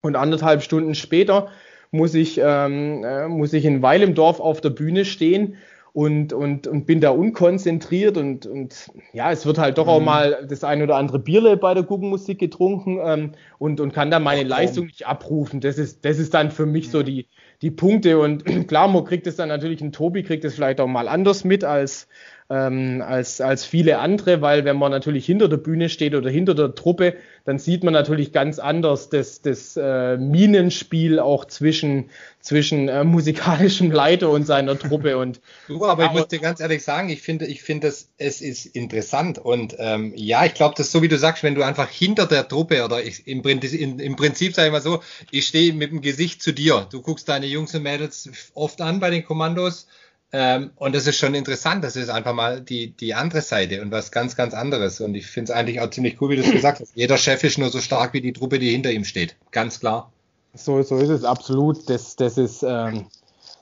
[0.00, 1.48] und anderthalb Stunden später
[1.94, 5.56] muss ich, ähm, äh, muss ich in Weil im Dorf auf der Bühne stehen
[5.92, 9.90] und, und, und bin da unkonzentriert und, und ja, es wird halt doch mhm.
[9.90, 14.10] auch mal das ein oder andere Bierle bei der Guggenmusik getrunken ähm, und, und kann
[14.10, 14.42] dann meine.
[14.42, 15.60] Leistung nicht abrufen.
[15.60, 17.28] Das ist, das ist dann für mich so die,
[17.62, 20.88] die Punkte und klar, man kriegt es dann natürlich, ein Tobi kriegt es vielleicht auch
[20.88, 22.08] mal anders mit als,
[22.50, 26.54] ähm, als, als viele andere, weil wenn man natürlich hinter der Bühne steht oder hinter
[26.54, 27.14] der Truppe,
[27.46, 33.90] dann sieht man natürlich ganz anders das, das äh, Minenspiel auch zwischen, zwischen äh, musikalischem
[33.90, 35.16] Leiter und seiner Truppe.
[35.16, 38.42] Und, du, aber ich muss dir ganz ehrlich sagen, ich finde, ich finde es, es
[38.42, 39.38] ist interessant.
[39.38, 42.26] Und ähm, ja, ich glaube, das ist so wie du sagst, wenn du einfach hinter
[42.26, 45.92] der Truppe oder ich, im, in, im Prinzip sage ich mal so, ich stehe mit
[45.92, 49.86] dem Gesicht zu dir, du guckst deine Jungs und Mädels oft an bei den Kommandos
[50.36, 51.84] ähm, und das ist schon interessant.
[51.84, 55.00] Das ist einfach mal die, die andere Seite und was ganz, ganz anderes.
[55.00, 56.90] Und ich finde es eigentlich auch ziemlich cool, wie du es gesagt hast.
[56.96, 59.36] Jeder Chef ist nur so stark wie die Truppe, die hinter ihm steht.
[59.52, 60.10] Ganz klar.
[60.52, 61.88] So, so ist es absolut.
[61.88, 63.06] Das, das ist ähm,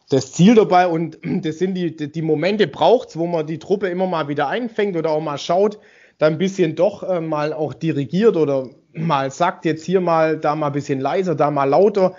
[0.08, 4.06] das Ziel dabei und das sind die, die Momente braucht wo man die Truppe immer
[4.06, 5.78] mal wieder einfängt oder auch mal schaut,
[6.16, 10.56] da ein bisschen doch äh, mal auch dirigiert oder mal sagt, jetzt hier mal, da
[10.56, 12.14] mal ein bisschen leiser, da mal lauter.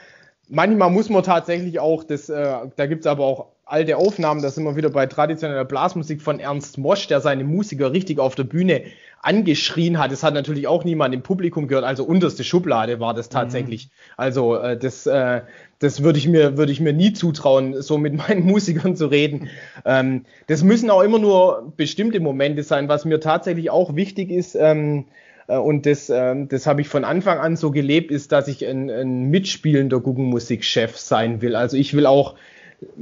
[0.48, 4.50] Manchmal muss man tatsächlich auch, das, äh, da gibt es aber auch alte Aufnahmen, da
[4.50, 8.44] sind wir wieder bei traditioneller Blasmusik von Ernst Mosch, der seine Musiker richtig auf der
[8.44, 8.84] Bühne
[9.22, 10.12] angeschrien hat.
[10.12, 13.86] Das hat natürlich auch niemand im Publikum gehört, also unterste Schublade war das tatsächlich.
[13.86, 14.14] Mhm.
[14.18, 15.42] Also äh, das, äh,
[15.80, 19.50] das würde ich mir würde ich mir nie zutrauen, so mit meinen Musikern zu reden.
[19.86, 22.90] Ähm, das müssen auch immer nur bestimmte Momente sein.
[22.90, 24.56] Was mir tatsächlich auch wichtig ist.
[24.56, 25.06] Ähm,
[25.48, 28.68] äh, und das, ähm, das habe ich von Anfang an so gelebt, ist, dass ich
[28.68, 31.56] ein, ein mitspielender Guggenmusikchef sein will.
[31.56, 32.36] Also ich will auch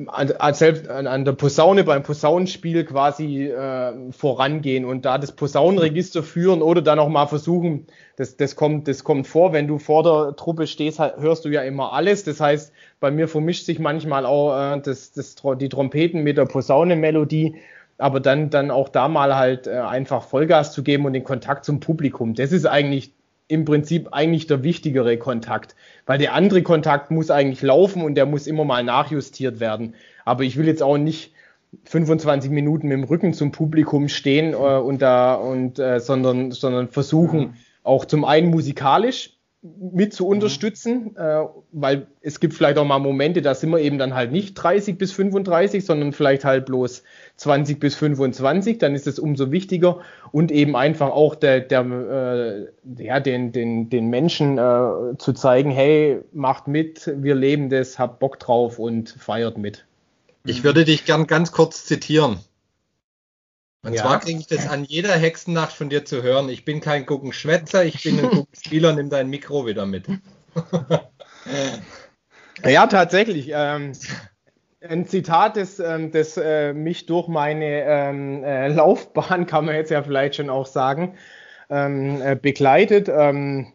[0.07, 6.61] an, an, an, der Posaune beim Posaunenspiel quasi äh, vorangehen und da das Posaunenregister führen
[6.61, 10.35] oder dann auch mal versuchen, das, das, kommt, das kommt vor, wenn du vor der
[10.35, 12.23] Truppe stehst, hörst du ja immer alles.
[12.23, 16.45] Das heißt, bei mir vermischt sich manchmal auch äh, das, das, die Trompeten mit der
[16.45, 17.55] Posaunenmelodie,
[17.97, 21.65] aber dann, dann auch da mal halt äh, einfach Vollgas zu geben und den Kontakt
[21.65, 22.33] zum Publikum.
[22.33, 23.13] Das ist eigentlich
[23.51, 28.25] im Prinzip eigentlich der wichtigere Kontakt, weil der andere Kontakt muss eigentlich laufen und der
[28.25, 29.95] muss immer mal nachjustiert werden.
[30.23, 31.33] Aber ich will jetzt auch nicht
[31.83, 36.87] 25 Minuten mit dem Rücken zum Publikum stehen äh, und da und äh, sondern sondern
[36.87, 40.31] versuchen auch zum einen musikalisch mit zu mhm.
[40.31, 41.17] unterstützen, mhm.
[41.17, 44.55] äh, weil es gibt vielleicht auch mal Momente, da sind wir eben dann halt nicht
[44.55, 47.03] 30 bis 35, sondern vielleicht halt bloß
[47.41, 50.01] 20 bis 25, dann ist es umso wichtiger
[50.31, 55.71] und eben einfach auch der, der, äh, ja, den, den, den Menschen äh, zu zeigen,
[55.71, 59.85] hey, macht mit, wir leben das, habt Bock drauf und feiert mit.
[60.45, 62.37] Ich würde dich gern ganz kurz zitieren.
[63.83, 64.03] Und ja.
[64.03, 66.47] zwar kriege ich das an jeder Hexennacht von dir zu hören.
[66.47, 70.05] Ich bin kein Guckenschwätzer, ich bin ein Guckenspieler, nimm dein Mikro wieder mit.
[72.63, 73.49] ja, tatsächlich.
[73.51, 73.93] Ähm,
[74.87, 79.91] ein Zitat, das, ähm, das äh, mich durch meine ähm, äh, Laufbahn, kann man jetzt
[79.91, 81.15] ja vielleicht schon auch sagen,
[81.69, 83.09] ähm, äh, begleitet.
[83.09, 83.73] Ähm,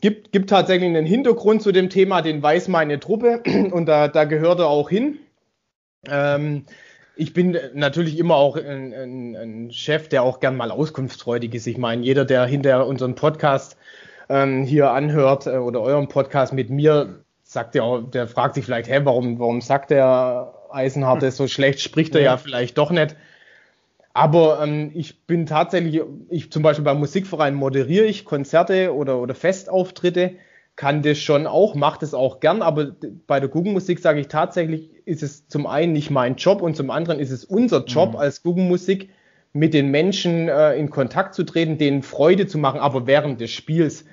[0.00, 4.24] gibt, gibt tatsächlich einen Hintergrund zu dem Thema, den weiß meine Truppe und da, da
[4.24, 5.18] gehört er auch hin.
[6.06, 6.66] Ähm,
[7.16, 11.66] ich bin natürlich immer auch ein, ein, ein, Chef, der auch gern mal auskunftsfreudig ist.
[11.66, 13.78] Ich meine, jeder, der hinter unserem Podcast
[14.28, 17.23] ähm, hier anhört äh, oder eurem Podcast mit mir,
[17.54, 21.80] sagt ja, der fragt sich vielleicht, hä, warum, warum sagt der Eisenhardt das so schlecht?
[21.80, 23.16] Spricht er ja, ja vielleicht doch nicht.
[24.12, 29.34] Aber ähm, ich bin tatsächlich, ich zum Beispiel beim Musikverein moderiere ich Konzerte oder, oder
[29.34, 30.32] Festauftritte
[30.76, 34.90] kann das schon auch, macht es auch gern, aber bei der Guggenmusik sage ich tatsächlich,
[35.04, 38.16] ist es zum einen nicht mein Job und zum anderen ist es unser Job mhm.
[38.16, 39.10] als Guggenmusik,
[39.52, 43.52] mit den Menschen äh, in Kontakt zu treten, denen Freude zu machen, aber während des
[43.52, 44.04] Spiels.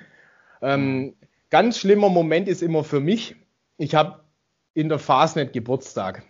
[0.62, 1.14] Ähm,
[1.52, 3.36] ganz schlimmer Moment ist immer für mich,
[3.76, 4.24] ich habe
[4.74, 6.24] in der Fastnet Geburtstag.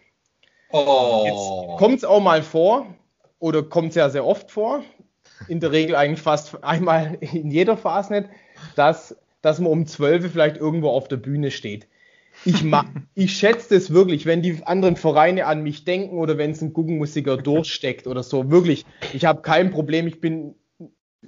[0.71, 1.23] Oh.
[1.25, 2.87] Jetzt kommt es auch mal vor
[3.39, 4.83] oder kommt sehr, sehr oft vor,
[5.47, 8.29] in der Regel eigentlich fast einmal in jeder Fastnet,
[8.75, 11.89] dass dass man um 12 vielleicht irgendwo auf der Bühne steht.
[12.45, 12.65] Ich,
[13.15, 16.73] ich schätze das wirklich, wenn die anderen Vereine an mich denken oder wenn es ein
[16.73, 18.51] Guggenmusiker durchsteckt oder so.
[18.51, 20.07] Wirklich, ich habe kein Problem.
[20.07, 20.55] Ich bin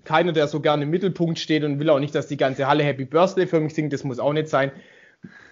[0.03, 2.83] keiner, der so gerne im Mittelpunkt steht und will auch nicht, dass die ganze Halle
[2.83, 3.93] Happy Birthday für mich singt.
[3.93, 4.73] Das muss auch nicht sein.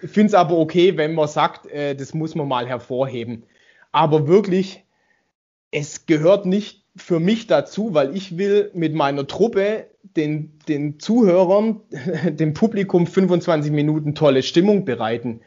[0.01, 3.43] Ich finde es aber okay, wenn man sagt, äh, das muss man mal hervorheben.
[3.91, 4.83] Aber wirklich,
[5.71, 11.81] es gehört nicht für mich dazu, weil ich will mit meiner Truppe den, den Zuhörern,
[12.29, 15.41] dem Publikum 25 Minuten tolle Stimmung bereiten.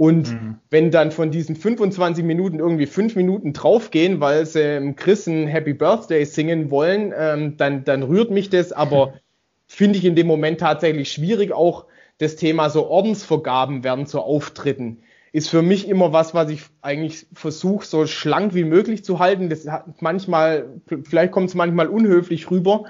[0.00, 0.56] Und mhm.
[0.70, 5.74] wenn dann von diesen 25 Minuten irgendwie fünf Minuten draufgehen, weil sie Chris ein Happy
[5.74, 8.72] Birthday singen wollen, ähm, dann, dann rührt mich das.
[8.72, 9.12] Aber
[9.66, 11.52] finde ich in dem Moment tatsächlich schwierig.
[11.52, 11.84] Auch
[12.16, 15.02] das Thema so Ordensvergaben werden zu Auftritten.
[15.32, 19.50] ist für mich immer was, was ich eigentlich versuche, so schlank wie möglich zu halten.
[19.50, 22.84] Das hat manchmal, vielleicht kommt es manchmal unhöflich rüber.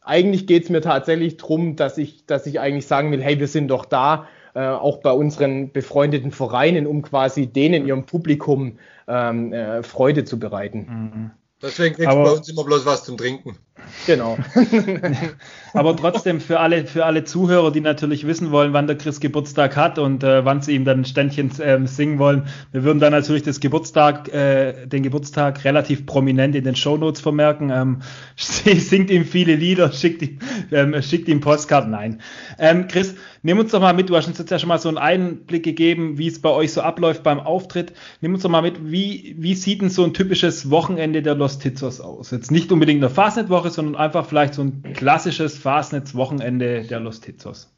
[0.00, 3.48] Eigentlich geht es mir tatsächlich darum, dass ich, dass ich eigentlich sagen will, hey, wir
[3.48, 9.52] sind doch da, äh, auch bei unseren befreundeten Vereinen, um quasi denen ihrem Publikum ähm,
[9.52, 10.78] äh, Freude zu bereiten.
[10.88, 11.30] Mhm.
[11.60, 13.56] Deswegen kriegst du bei uns immer bloß was zum Trinken.
[14.06, 14.38] Genau.
[15.74, 19.76] Aber trotzdem für alle, für alle Zuhörer, die natürlich wissen wollen, wann der Chris Geburtstag
[19.76, 23.10] hat und äh, wann sie ihm dann ein Ständchen äh, singen wollen, wir würden dann
[23.10, 27.70] natürlich das Geburtstag, äh, den Geburtstag relativ prominent in den Shownotes vermerken.
[27.70, 28.02] Ähm,
[28.36, 30.38] singt ihm viele Lieder, schickt ihm,
[30.70, 31.90] ähm, schickt ihm Postkarten.
[31.90, 32.20] Nein.
[32.58, 34.88] Ähm, Chris, nimm uns doch mal mit, du hast uns jetzt ja schon mal so
[34.88, 37.92] einen Einblick gegeben, wie es bei euch so abläuft beim Auftritt.
[38.20, 41.58] Nimm uns doch mal mit, wie, wie sieht denn so ein typisches Wochenende der Los
[41.58, 42.30] Tizos aus?
[42.30, 47.74] Jetzt nicht unbedingt eine Fastnet-Woche, sondern einfach vielleicht so ein klassisches Fastnetz-Wochenende der Los Tizos.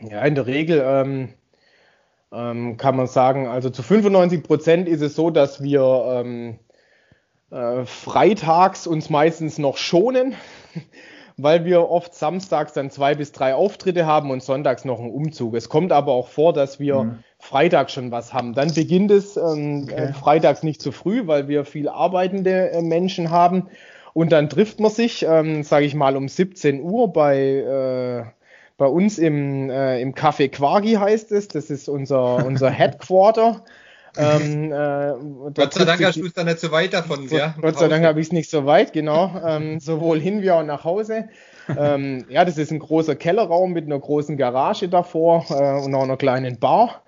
[0.00, 1.28] Ja, in der Regel ähm,
[2.32, 6.58] ähm, kann man sagen, also zu 95 Prozent ist es so, dass wir ähm,
[7.50, 10.34] äh, freitags uns meistens noch schonen,
[11.36, 15.54] weil wir oft samstags dann zwei bis drei Auftritte haben und sonntags noch einen Umzug.
[15.54, 17.18] Es kommt aber auch vor, dass wir mhm.
[17.38, 18.54] Freitag schon was haben.
[18.54, 19.94] Dann beginnt es ähm, okay.
[19.94, 23.68] äh, freitags nicht zu früh, weil wir viel arbeitende äh, Menschen haben.
[24.14, 28.24] Und dann trifft man sich, ähm, sage ich mal, um 17 Uhr bei, äh,
[28.76, 31.48] bei uns im, äh, im Café Quagi heißt es.
[31.48, 33.64] Das ist unser, unser Headquarter.
[34.16, 35.14] Ähm, äh,
[35.54, 37.28] Gott sei Dank hast du es dann nicht so weit davon.
[37.28, 39.40] So, ja, Gott sei Dank habe ich es nicht so weit, genau.
[39.42, 41.28] Ähm, sowohl hin wie auch nach Hause.
[41.78, 46.02] ähm, ja, das ist ein großer Kellerraum mit einer großen Garage davor äh, und auch
[46.02, 47.02] einer kleinen Bar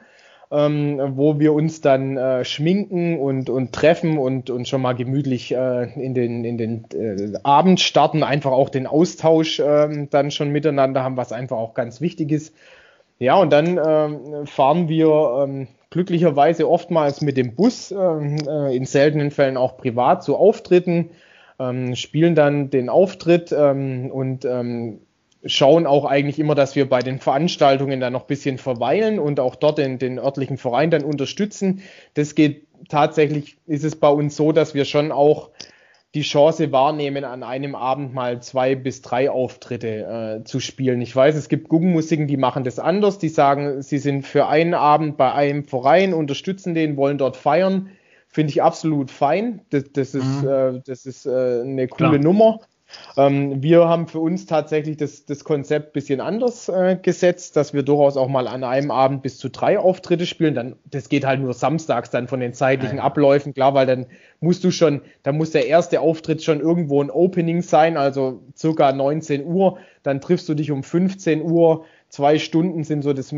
[0.50, 5.52] ähm, wo wir uns dann äh, schminken und, und treffen und, und schon mal gemütlich
[5.52, 10.50] äh, in den, in den äh, Abend starten, einfach auch den Austausch äh, dann schon
[10.50, 12.54] miteinander haben, was einfach auch ganz wichtig ist.
[13.18, 18.84] Ja, und dann äh, fahren wir ähm, glücklicherweise oftmals mit dem Bus, ähm, äh, in
[18.84, 21.10] seltenen Fällen auch privat zu Auftritten,
[21.60, 24.98] ähm, spielen dann den Auftritt ähm, und ähm,
[25.46, 29.40] schauen auch eigentlich immer, dass wir bei den Veranstaltungen dann noch ein bisschen verweilen und
[29.40, 31.82] auch dort den, den örtlichen Verein dann unterstützen.
[32.14, 35.50] Das geht tatsächlich, ist es bei uns so, dass wir schon auch
[36.14, 41.02] die Chance wahrnehmen, an einem Abend mal zwei bis drei Auftritte äh, zu spielen.
[41.02, 43.18] Ich weiß, es gibt Guggenmusiken, die machen das anders.
[43.18, 47.90] Die sagen, sie sind für einen Abend bei einem Verein, unterstützen den, wollen dort feiern.
[48.28, 49.62] Finde ich absolut fein.
[49.70, 50.48] Das, das ist, mhm.
[50.48, 52.18] äh, das ist äh, eine coole Klar.
[52.18, 52.60] Nummer.
[53.16, 57.82] Ähm, wir haben für uns tatsächlich das, das Konzept bisschen anders äh, gesetzt, dass wir
[57.82, 60.54] durchaus auch mal an einem Abend bis zu drei Auftritte spielen.
[60.54, 63.04] Dann, das geht halt nur samstags dann von den zeitlichen ja.
[63.04, 64.06] Abläufen, klar, weil dann
[64.40, 68.92] musst du schon, da muss der erste Auftritt schon irgendwo ein Opening sein, also circa
[68.92, 69.78] 19 Uhr.
[70.02, 71.84] Dann triffst du dich um 15 Uhr.
[72.14, 73.34] Zwei Stunden sind so das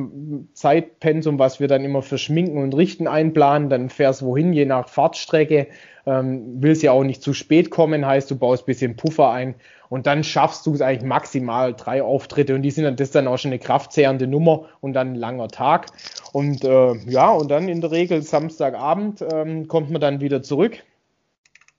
[0.53, 3.71] Zeitpensum, was wir dann immer für Schminken und Richten einplanen.
[3.71, 5.69] Dann fährst wohin, je nach Fahrtstrecke.
[6.05, 9.55] Ähm, willst ja auch nicht zu spät kommen, heißt du baust bisschen Puffer ein.
[9.89, 12.55] Und dann schaffst du es eigentlich maximal drei Auftritte.
[12.55, 15.49] Und die sind dann das dann auch schon eine kraftzehrende Nummer und dann ein langer
[15.49, 15.87] Tag.
[16.33, 20.83] Und äh, ja und dann in der Regel Samstagabend ähm, kommt man dann wieder zurück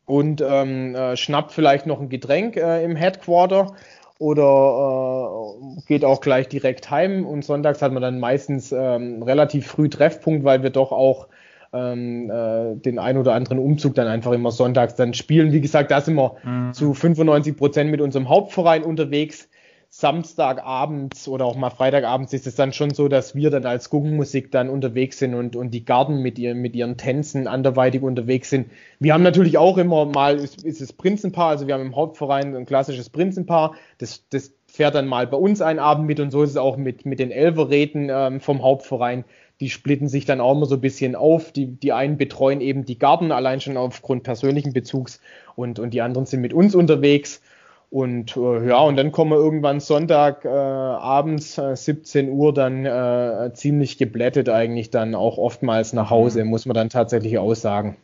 [0.08, 3.76] und ähm, äh, schnappt vielleicht noch ein Getränk äh, im Headquarter
[4.20, 9.68] oder äh, geht auch gleich direkt heim und sonntags hat man dann meistens ähm, relativ
[9.68, 11.28] früh Treffpunkt, weil wir doch auch
[11.74, 15.52] ähm, äh, den ein oder anderen Umzug dann einfach immer sonntags dann spielen.
[15.52, 16.74] Wie gesagt, da sind wir mhm.
[16.74, 19.50] zu 95 Prozent mit unserem Hauptverein unterwegs.
[19.90, 24.52] Samstagabends oder auch mal Freitagabends ist es dann schon so, dass wir dann als Guggenmusik
[24.52, 28.70] dann unterwegs sind und, und die Garten mit, ihr, mit ihren Tänzen anderweitig unterwegs sind.
[29.00, 32.56] Wir haben natürlich auch immer mal, ist, ist es Prinzenpaar, also wir haben im Hauptverein
[32.56, 36.44] ein klassisches Prinzenpaar, das, das fährt dann mal bei uns einen Abend mit und so
[36.44, 39.24] ist es auch mit, mit den Elferräten ähm, vom Hauptverein
[39.60, 41.52] die splitten sich dann auch immer so ein bisschen auf.
[41.52, 45.20] Die, die einen betreuen eben die Garten, allein schon aufgrund persönlichen Bezugs
[45.56, 47.42] und, und die anderen sind mit uns unterwegs.
[47.90, 52.86] Und äh, ja, und dann kommen wir irgendwann Sonntag äh, abends, äh, 17 Uhr, dann
[52.86, 56.50] äh, ziemlich geblättet eigentlich dann auch oftmals nach Hause, mhm.
[56.50, 57.96] muss man dann tatsächlich aussagen.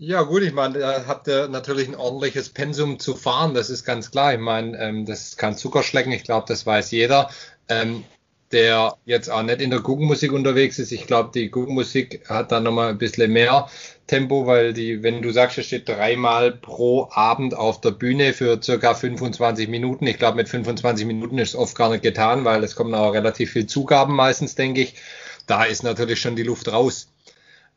[0.00, 3.84] Ja, gut, ich meine, da habt ihr natürlich ein ordentliches Pensum zu fahren, das ist
[3.84, 4.34] ganz klar.
[4.34, 7.30] Ich meine, ähm, das kann Zuckerschlecken, ich glaube, das weiß jeder.
[7.68, 8.04] Ähm,
[8.52, 10.92] der jetzt auch nicht in der Guggenmusik unterwegs ist.
[10.92, 13.68] Ich glaube, die Guggenmusik hat da nochmal ein bisschen mehr
[14.06, 18.60] Tempo, weil die, wenn du sagst, es steht dreimal pro Abend auf der Bühne für
[18.62, 20.06] circa 25 Minuten.
[20.06, 23.12] Ich glaube, mit 25 Minuten ist es oft gar nicht getan, weil es kommen auch
[23.12, 24.94] relativ viel Zugaben meistens, denke ich.
[25.46, 27.08] Da ist natürlich schon die Luft raus.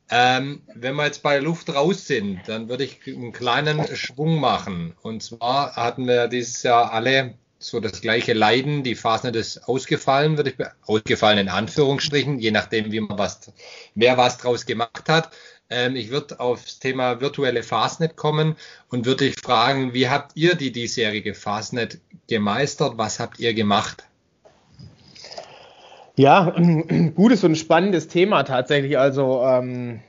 [0.10, 4.94] Ähm, wenn wir jetzt bei Luft raus sind, dann würde ich einen kleinen Schwung machen.
[5.02, 8.84] Und zwar hatten wir dieses Jahr alle so das gleiche Leiden.
[8.84, 13.52] Die Fasnet ist ausgefallen, würde ich ausgefallen in Anführungsstrichen, je nachdem, wie man was,
[13.96, 15.30] wer was draus gemacht hat.
[15.70, 18.56] Ähm, ich würde aufs Thema virtuelle Fastnet kommen
[18.90, 22.98] und würde dich fragen, wie habt ihr die diesjährige Fastnet gemeistert?
[22.98, 24.06] Was habt ihr gemacht?
[26.16, 26.56] Ja,
[27.16, 28.98] gutes und spannendes Thema tatsächlich.
[28.98, 30.02] Also ähm,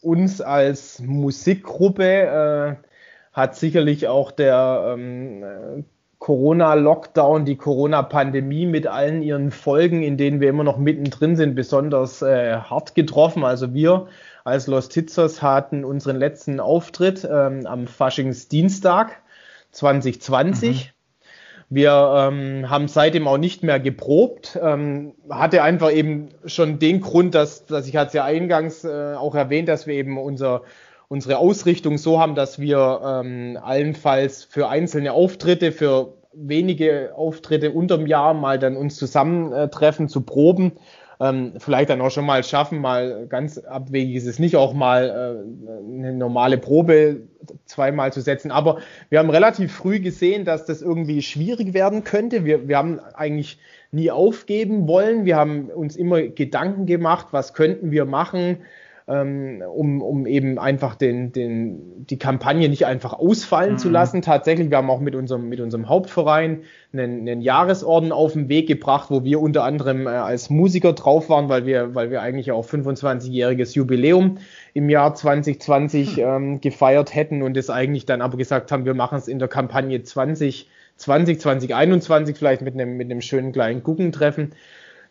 [0.00, 2.88] uns als Musikgruppe äh,
[3.32, 5.84] hat sicherlich auch der ähm,
[6.28, 12.20] Corona-Lockdown, die Corona-Pandemie mit allen ihren Folgen, in denen wir immer noch mittendrin sind, besonders
[12.20, 13.44] äh, hart getroffen.
[13.44, 14.08] Also wir
[14.44, 19.22] als Los Titzers hatten unseren letzten Auftritt ähm, am Faschingsdienstag
[19.70, 20.92] 2020.
[20.92, 21.70] Mhm.
[21.70, 24.58] Wir ähm, haben seitdem auch nicht mehr geprobt.
[24.62, 29.14] Ähm, hatte einfach eben schon den Grund, dass, dass ich hatte es ja eingangs äh,
[29.14, 30.60] auch erwähnt, dass wir eben unser,
[31.08, 38.06] unsere Ausrichtung so haben, dass wir ähm, allenfalls für einzelne Auftritte, für wenige Auftritte unterm
[38.06, 40.72] Jahr mal dann uns zusammentreffen zu proben
[41.20, 45.08] ähm, vielleicht dann auch schon mal schaffen, mal ganz abwegig ist es nicht, auch mal
[45.08, 47.22] äh, eine normale Probe
[47.64, 48.50] zweimal zu setzen.
[48.50, 52.44] Aber wir haben relativ früh gesehen, dass das irgendwie schwierig werden könnte.
[52.44, 53.58] Wir, wir haben eigentlich
[53.90, 55.24] nie aufgeben wollen.
[55.24, 58.58] Wir haben uns immer Gedanken gemacht, was könnten wir machen,
[59.08, 63.78] ähm, um, um eben einfach den, den, die Kampagne nicht einfach ausfallen mhm.
[63.78, 64.20] zu lassen.
[64.20, 68.68] Tatsächlich, wir haben auch mit unserem, mit unserem Hauptverein einen, einen Jahresorden auf den Weg
[68.68, 72.52] gebracht, wo wir unter anderem äh, als Musiker drauf waren, weil wir, weil wir eigentlich
[72.52, 74.38] auch 25-jähriges Jubiläum
[74.74, 76.22] im Jahr 2020 mhm.
[76.22, 79.48] ähm, gefeiert hätten und es eigentlich dann aber gesagt haben, wir machen es in der
[79.48, 84.52] Kampagne 2020, 2021 vielleicht mit einem, mit einem schönen kleinen Guckentreffen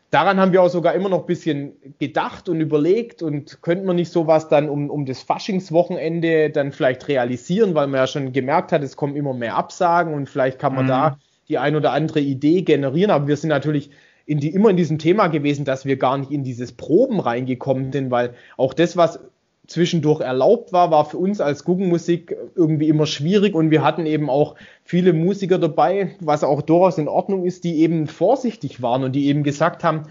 [0.10, 3.94] daran haben wir auch sogar immer noch ein bisschen gedacht und überlegt und könnten wir
[3.94, 8.72] nicht sowas dann um, um das Faschingswochenende dann vielleicht realisieren, weil man ja schon gemerkt
[8.72, 10.90] hat, es kommen immer mehr Absagen und vielleicht kann man mhm.
[10.90, 11.18] da
[11.50, 13.12] die ein oder andere Idee generieren.
[13.12, 13.90] Aber wir sind natürlich
[14.26, 17.92] in die, immer in diesem Thema gewesen, dass wir gar nicht in dieses Proben reingekommen
[17.92, 19.20] sind, weil auch das, was
[19.68, 24.30] zwischendurch erlaubt war, war für uns als Guggenmusik irgendwie immer schwierig und wir hatten eben
[24.30, 29.12] auch viele Musiker dabei, was auch durchaus in Ordnung ist, die eben vorsichtig waren und
[29.12, 30.04] die eben gesagt haben,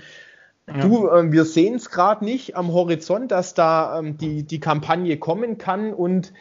[0.69, 0.81] ja.
[0.81, 5.17] du, äh, wir sehen es gerade nicht am Horizont, dass da ähm, die, die Kampagne
[5.17, 6.33] kommen kann und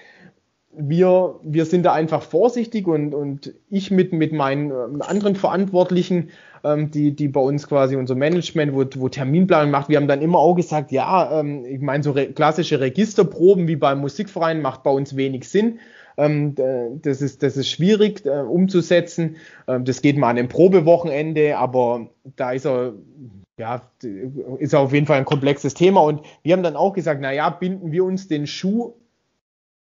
[0.78, 6.30] wir, wir sind da einfach vorsichtig und, und ich mit, mit meinen äh, anderen Verantwortlichen
[6.66, 10.22] ähm, die, die bei uns quasi unser Management, wo, wo Terminplanung macht, wir haben dann
[10.22, 14.84] immer auch gesagt, ja, ähm, ich meine, so re klassische Registerproben wie beim Musikverein macht
[14.84, 15.80] bei uns wenig Sinn.
[16.18, 16.56] Ähm,
[17.02, 19.36] das, ist, das ist schwierig äh, umzusetzen.
[19.68, 22.94] Ähm, das geht mal an einem Probewochenende, aber da ist er,
[23.58, 23.82] ja,
[24.58, 26.02] ist auf jeden Fall ein komplexes Thema.
[26.02, 28.94] Und wir haben dann auch gesagt, na ja, binden wir uns den Schuh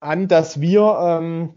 [0.00, 1.50] an, dass wir ähm,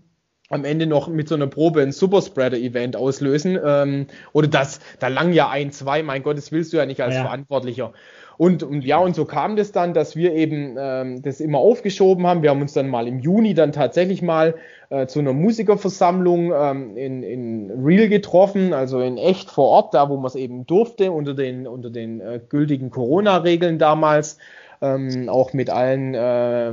[0.49, 3.57] am Ende noch mit so einer Probe ein Superspreader-Event auslösen.
[3.63, 7.01] Ähm, oder das, da lang ja ein, zwei, mein Gott, das willst du ja nicht
[7.01, 7.21] als ja.
[7.21, 7.93] Verantwortlicher.
[8.37, 12.25] Und, und ja, und so kam das dann, dass wir eben ähm, das immer aufgeschoben
[12.25, 12.41] haben.
[12.41, 14.55] Wir haben uns dann mal im Juni dann tatsächlich mal
[14.89, 20.09] äh, zu einer Musikerversammlung ähm, in, in Real getroffen, also in echt vor Ort, da
[20.09, 24.37] wo man es eben durfte, unter den, unter den äh, gültigen Corona-Regeln damals
[24.81, 26.71] ähm, auch mit allen äh,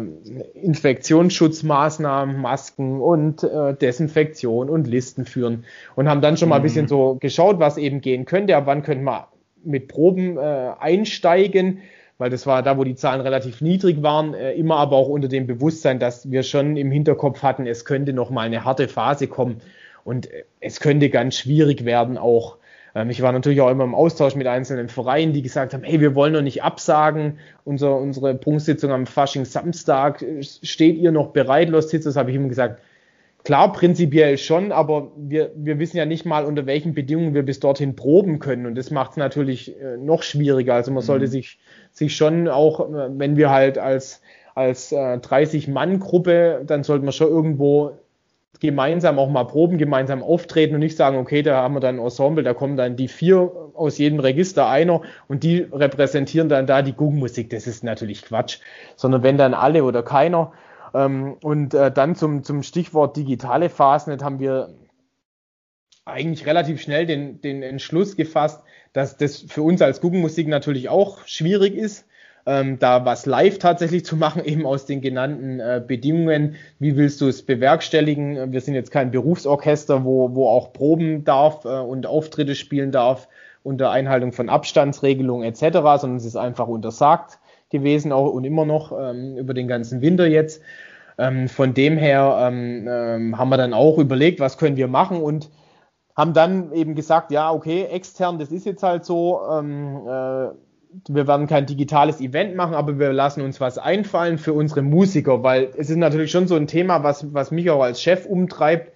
[0.54, 5.64] Infektionsschutzmaßnahmen, Masken und äh, Desinfektion und Listen führen.
[5.94, 6.88] Und haben dann schon mal ein bisschen mhm.
[6.88, 9.24] so geschaut, was eben gehen könnte, ab wann könnte man
[9.64, 11.80] mit Proben äh, einsteigen,
[12.16, 15.28] weil das war da, wo die Zahlen relativ niedrig waren, äh, immer aber auch unter
[15.28, 19.28] dem Bewusstsein, dass wir schon im Hinterkopf hatten, es könnte noch mal eine harte Phase
[19.28, 19.60] kommen.
[20.04, 22.57] Und äh, es könnte ganz schwierig werden, auch
[23.08, 26.14] ich war natürlich auch immer im Austausch mit einzelnen Vereinen, die gesagt haben, hey, wir
[26.14, 27.38] wollen noch nicht absagen.
[27.64, 32.16] Unser, unsere Prunkssitzung am Fasching Samstag, steht ihr noch bereit, Los Titzes?
[32.16, 32.80] Habe ich immer gesagt,
[33.44, 37.60] klar, prinzipiell schon, aber wir, wir wissen ja nicht mal, unter welchen Bedingungen wir bis
[37.60, 38.66] dorthin proben können.
[38.66, 40.74] Und das macht es natürlich äh, noch schwieriger.
[40.74, 41.30] Also man sollte mhm.
[41.30, 41.58] sich,
[41.92, 44.20] sich schon auch, äh, wenn wir halt als,
[44.54, 47.98] als äh, 30-Mann-Gruppe, dann sollte man schon irgendwo
[48.60, 52.04] gemeinsam auch mal proben, gemeinsam auftreten und nicht sagen, okay, da haben wir dann ein
[52.04, 56.82] Ensemble, da kommen dann die vier aus jedem Register einer und die repräsentieren dann da
[56.82, 57.50] die Guggenmusik.
[57.50, 58.58] Das ist natürlich Quatsch,
[58.96, 60.52] sondern wenn dann alle oder keiner.
[60.94, 64.74] Ähm, und äh, dann zum, zum Stichwort digitale Phasen haben wir
[66.04, 71.26] eigentlich relativ schnell den, den Entschluss gefasst, dass das für uns als Guggenmusik natürlich auch
[71.26, 72.07] schwierig ist
[72.48, 76.54] ähm, da was live tatsächlich zu machen, eben aus den genannten äh, Bedingungen.
[76.78, 78.52] Wie willst du es bewerkstelligen?
[78.52, 83.28] Wir sind jetzt kein Berufsorchester, wo, wo auch proben darf äh, und Auftritte spielen darf
[83.62, 87.38] unter Einhaltung von Abstandsregelungen etc., sondern es ist einfach untersagt
[87.70, 90.62] gewesen auch und immer noch ähm, über den ganzen Winter jetzt.
[91.18, 95.20] Ähm, von dem her ähm, ähm haben wir dann auch überlegt, was können wir machen
[95.20, 95.50] und
[96.16, 100.48] haben dann eben gesagt, ja, okay, extern, das ist jetzt halt so, ähm, äh,
[101.08, 105.42] wir werden kein digitales Event machen, aber wir lassen uns was einfallen für unsere Musiker,
[105.42, 108.92] weil es ist natürlich schon so ein Thema, was, was mich auch als Chef umtreibt.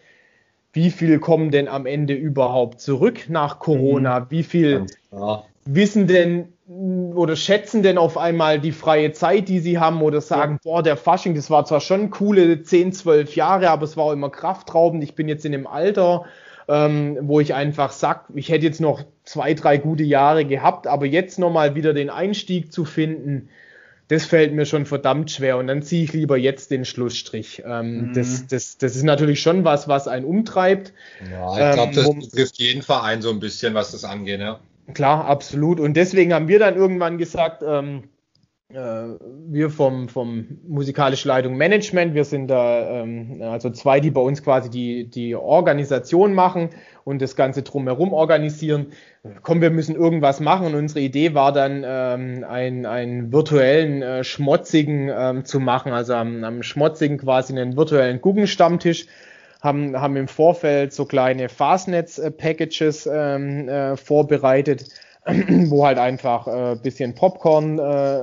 [0.73, 4.21] Wie viel kommen denn am Ende überhaupt zurück nach Corona?
[4.21, 4.27] Mhm.
[4.31, 4.87] Wie viel
[5.65, 6.49] wissen denn
[7.15, 10.59] oder schätzen denn auf einmal die freie Zeit, die sie haben oder sagen, ja.
[10.63, 14.13] boah, der Fasching, das war zwar schon coole 10, 12 Jahre, aber es war auch
[14.13, 15.03] immer kraftraubend.
[15.05, 16.25] Ich bin jetzt in dem Alter,
[16.69, 21.07] ähm, wo ich einfach sag, ich hätte jetzt noch zwei, drei gute Jahre gehabt, aber
[21.07, 23.49] jetzt nochmal wieder den Einstieg zu finden,
[24.09, 27.63] das fällt mir schon verdammt schwer und dann ziehe ich lieber jetzt den Schlussstrich.
[27.65, 28.15] Ähm, mhm.
[28.15, 30.93] das, das, das ist natürlich schon was, was einen umtreibt.
[31.31, 34.41] Ja, ich glaube, das ähm, betrifft jeden Verein so ein bisschen, was das angeht.
[34.41, 34.61] Ja.
[34.93, 35.81] Klar, absolut.
[35.81, 38.09] Und deswegen haben wir dann irgendwann gesagt, ähm, äh,
[38.75, 44.43] wir vom, vom musikalischen Leitung Management, wir sind da ähm, also zwei, die bei uns
[44.43, 46.71] quasi die, die Organisation machen
[47.05, 48.87] und das Ganze drumherum organisieren.
[49.43, 50.67] Komm, wir müssen irgendwas machen.
[50.67, 56.15] Und unsere Idee war dann, ähm, einen, einen virtuellen äh, Schmotzigen ähm, zu machen, also
[56.15, 59.07] am, am Schmotzigen quasi einen virtuellen Guggenstammtisch.
[59.61, 64.87] Haben, haben im Vorfeld so kleine Fastnetz-Packages ähm, äh, vorbereitet
[65.27, 68.23] wo halt einfach äh, bisschen Popcorn äh,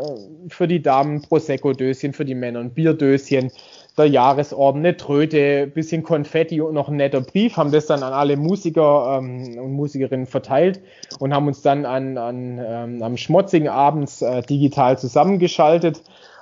[0.49, 3.51] für die Damen, Prosecco-Döschen für die Männer, ein Bierdöschen,
[3.97, 8.11] der Jahresorden, eine Tröte, bisschen Konfetti und noch ein netter Brief, haben das dann an
[8.11, 10.81] alle Musiker ähm, und Musikerinnen verteilt
[11.19, 16.01] und haben uns dann an, an ähm, am schmutzigen abends äh, digital zusammengeschaltet.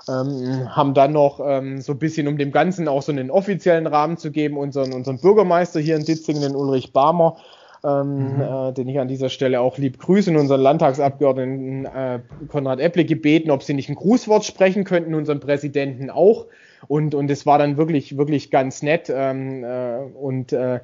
[0.10, 3.88] Ähm, haben dann noch ähm, so ein bisschen, um dem Ganzen auch so einen offiziellen
[3.88, 7.36] Rahmen zu geben, unseren, unseren Bürgermeister hier in Ditzingen, den Ulrich Barmer,
[7.84, 8.42] ähm, mhm.
[8.42, 13.06] äh, den ich an dieser Stelle auch lieb grüße, und unseren Landtagsabgeordneten äh, Konrad Epple
[13.06, 16.46] gebeten, ob sie nicht ein Grußwort sprechen könnten, unseren Präsidenten auch.
[16.88, 19.12] Und, und es war dann wirklich, wirklich ganz nett.
[19.14, 20.80] Ähm, äh, und äh,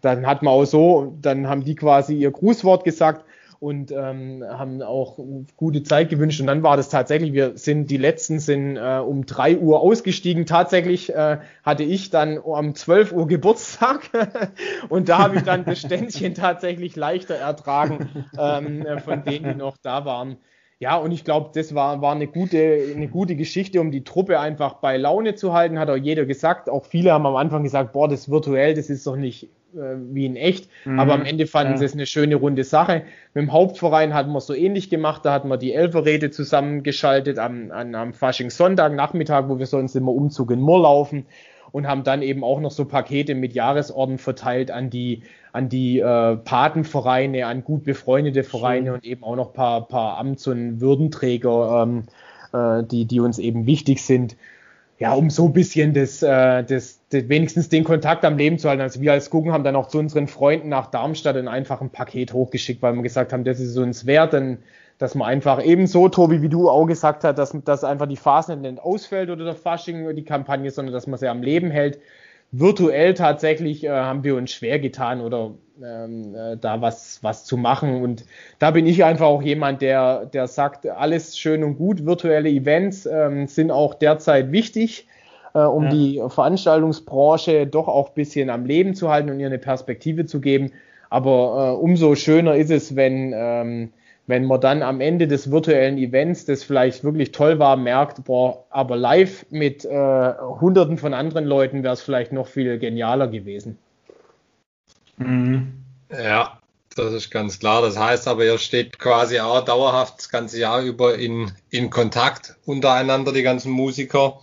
[0.00, 3.24] dann hat man auch so, dann haben die quasi ihr Grußwort gesagt
[3.62, 5.20] und ähm, haben auch
[5.56, 6.40] gute Zeit gewünscht.
[6.40, 10.46] Und dann war das tatsächlich, wir sind, die letzten sind äh, um drei Uhr ausgestiegen.
[10.46, 14.10] Tatsächlich äh, hatte ich dann um 12 Uhr Geburtstag
[14.88, 19.54] und da habe ich dann das Ständchen tatsächlich leichter ertragen ähm, äh, von denen, die
[19.54, 20.38] noch da waren.
[20.80, 24.40] Ja, und ich glaube, das war, war eine, gute, eine gute Geschichte, um die Truppe
[24.40, 26.68] einfach bei Laune zu halten, hat auch jeder gesagt.
[26.68, 30.26] Auch viele haben am Anfang gesagt, boah, das virtuell, das ist doch nicht äh, wie
[30.26, 30.68] in echt.
[30.84, 30.98] Mhm.
[30.98, 31.78] Aber am Ende fanden ja.
[31.78, 33.02] sie es eine schöne runde Sache.
[33.34, 35.24] Mit dem Hauptverein hatten wir so ähnlich gemacht.
[35.24, 40.12] Da hatten wir die Elferräte zusammengeschaltet am, am, am Faschingssonntag Nachmittag, wo wir sonst immer
[40.12, 41.26] Umzug in Moor laufen
[41.72, 46.00] und haben dann eben auch noch so Pakete mit Jahresorden verteilt an die an die
[46.00, 48.94] äh, Patenvereine, an gut befreundete Vereine Schön.
[48.94, 52.04] und eben auch noch paar paar Amts- und Würdenträger, ähm,
[52.52, 54.36] äh, die die uns eben wichtig sind
[55.02, 58.82] ja, um so ein bisschen das, äh, das, wenigstens den Kontakt am Leben zu halten.
[58.82, 61.90] Also wir als Gucken haben dann auch zu unseren Freunden nach Darmstadt ein einfach ein
[61.90, 64.58] Paket hochgeschickt, weil wir gesagt haben, das ist uns wert, denn,
[64.98, 68.56] dass man einfach ebenso, Tobi, wie du auch gesagt hast, dass, dass einfach die Phase
[68.56, 71.98] nicht ausfällt oder der Fasching oder die Kampagne, sondern dass man sie am Leben hält.
[72.54, 75.52] Virtuell tatsächlich äh, haben wir uns schwer getan oder
[75.82, 78.02] ähm, äh, da was, was zu machen.
[78.02, 78.26] Und
[78.58, 83.06] da bin ich einfach auch jemand, der, der sagt, alles schön und gut, virtuelle Events
[83.06, 85.06] ähm, sind auch derzeit wichtig,
[85.54, 85.90] äh, um ja.
[85.90, 90.40] die Veranstaltungsbranche doch auch ein bisschen am Leben zu halten und ihr eine Perspektive zu
[90.40, 90.72] geben.
[91.10, 93.92] Aber äh, umso schöner ist es, wenn, ähm,
[94.26, 98.64] wenn man dann am Ende des virtuellen Events, das vielleicht wirklich toll war, merkt, boah,
[98.70, 103.76] aber live mit äh, hunderten von anderen Leuten wäre es vielleicht noch viel genialer gewesen.
[105.18, 105.72] Mhm.
[106.10, 106.58] Ja,
[106.96, 107.82] das ist ganz klar.
[107.82, 112.56] Das heißt aber, ihr steht quasi auch dauerhaft das ganze Jahr über in, in Kontakt
[112.64, 114.40] untereinander, die ganzen Musiker,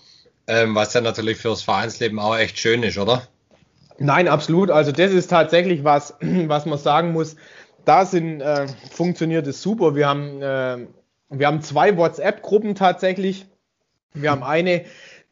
[0.49, 3.21] ähm, was ja natürlich fürs Vereinsleben auch echt schön ist, oder?
[3.99, 4.71] Nein, absolut.
[4.71, 7.35] Also das ist tatsächlich was, was man sagen muss.
[7.85, 9.95] Da sind, äh, funktioniert es super.
[9.95, 10.87] Wir haben, äh,
[11.29, 13.45] wir haben zwei WhatsApp-Gruppen tatsächlich.
[14.13, 14.85] Wir haben eine,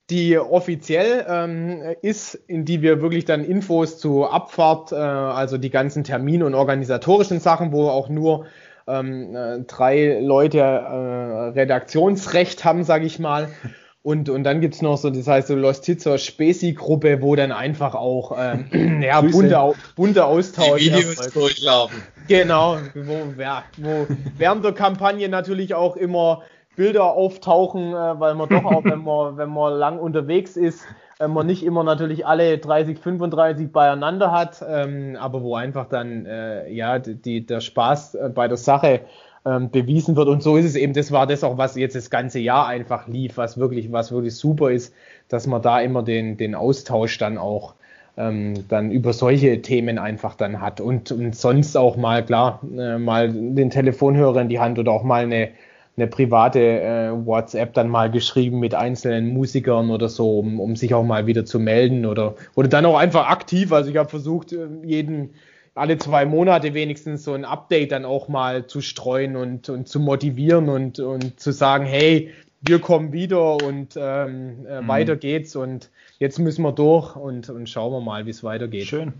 [0.09, 5.69] die offiziell ähm, ist, in die wir wirklich dann Infos zu Abfahrt, äh, also die
[5.69, 8.45] ganzen Termine und organisatorischen Sachen, wo auch nur
[8.87, 13.49] ähm, äh, drei Leute äh, Redaktionsrecht haben, sage ich mal.
[14.03, 17.93] Und, und dann gibt's noch so, das heißt so Los Tizos Spezi-Gruppe, wo dann einfach
[17.93, 20.81] auch ähm, ja, bunte, bunte Austausch.
[20.81, 22.01] Die Videos durchlaufen.
[22.27, 26.43] Genau, wo, ja, wo während der Kampagne natürlich auch immer
[26.77, 30.85] Bilder auftauchen, äh, weil man doch auch, wenn man, wenn man lang unterwegs ist,
[31.19, 36.25] äh, man nicht immer natürlich alle 30, 35 beieinander hat, ähm, aber wo einfach dann
[36.25, 39.01] äh, ja die, der Spaß äh, bei der Sache
[39.47, 40.27] ähm, bewiesen wird.
[40.27, 43.07] Und so ist es eben, das war das auch, was jetzt das ganze Jahr einfach
[43.07, 44.93] lief, was wirklich, was wirklich super ist,
[45.29, 47.75] dass man da immer den, den Austausch dann auch
[48.17, 52.97] ähm, dann über solche Themen einfach dann hat und, und sonst auch mal, klar, äh,
[52.97, 55.49] mal den Telefonhörer in die Hand oder auch mal eine,
[55.95, 60.93] eine private äh, WhatsApp dann mal geschrieben mit einzelnen Musikern oder so, um, um sich
[60.93, 63.71] auch mal wieder zu melden oder, oder dann auch einfach aktiv.
[63.71, 65.29] Also ich habe versucht, äh, jeden
[65.77, 69.99] alle zwei Monate wenigstens so ein Update dann auch mal zu streuen und, und zu
[69.99, 74.87] motivieren und, und zu sagen, hey, wir kommen wieder und ähm, äh, mhm.
[74.87, 78.87] weiter geht's und jetzt müssen wir durch und, und schauen wir mal, wie es weitergeht.
[78.87, 79.13] Schön.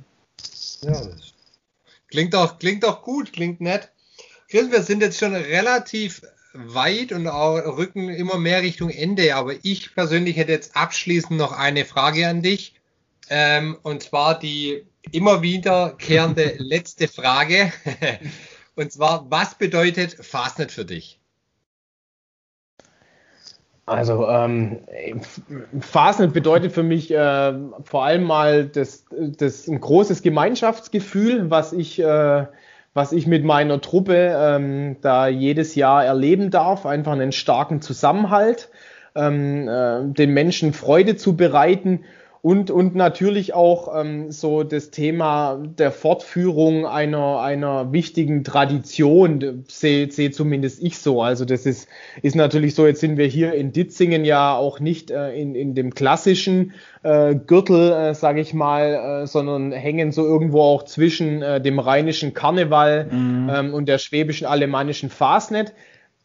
[0.82, 1.02] Ja,
[2.10, 3.92] klingt auch, klingt auch gut, klingt nett.
[4.50, 6.22] Chris, wir sind jetzt schon relativ
[6.54, 11.52] weit und auch rücken immer mehr Richtung Ende, aber ich persönlich hätte jetzt abschließend noch
[11.52, 12.74] eine Frage an dich.
[13.30, 17.72] Ähm, und zwar die immer wiederkehrende letzte Frage.
[18.76, 21.20] und zwar, was bedeutet Fastnet für dich?
[23.88, 24.80] Also ähm,
[25.80, 27.54] Fastnet bedeutet für mich äh,
[27.84, 32.46] vor allem mal das, das ein großes Gemeinschaftsgefühl, was ich, äh,
[32.94, 36.86] was ich mit meiner Truppe ähm, da jedes Jahr erleben darf.
[36.86, 38.70] Einfach einen starken Zusammenhalt,
[39.16, 42.04] ähm, äh, den Menschen Freude zu bereiten
[42.48, 50.10] und, und natürlich auch ähm, so das Thema der Fortführung einer, einer wichtigen Tradition, sehe
[50.10, 51.22] seh zumindest ich so.
[51.22, 51.90] Also das ist,
[52.22, 55.76] ist natürlich so, jetzt sind wir hier in Ditzingen ja auch nicht äh, in, in
[55.76, 56.72] dem klassischen
[57.04, 61.80] äh, Gürtel, äh, sage ich mal, äh, sondern hängen so irgendwo auch zwischen äh, dem
[61.80, 63.52] rheinischen Karneval mhm.
[63.54, 65.74] ähm, und der schwäbischen alemannischen Fasnet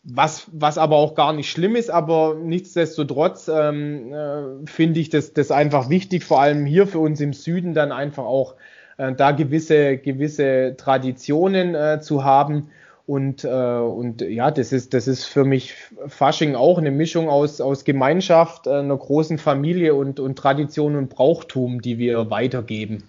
[0.05, 5.32] was, was aber auch gar nicht schlimm ist, aber nichtsdestotrotz ähm, äh, finde ich das,
[5.32, 8.57] das einfach wichtig, vor allem hier für uns im Süden dann einfach auch
[8.98, 12.70] äh, da gewisse, gewisse Traditionen äh, zu haben.
[13.07, 15.74] Und, äh, und ja, das ist, das ist für mich
[16.07, 21.11] Fasching auch eine Mischung aus, aus Gemeinschaft, äh, einer großen Familie und, und Tradition und
[21.11, 23.05] Brauchtum, die wir weitergeben.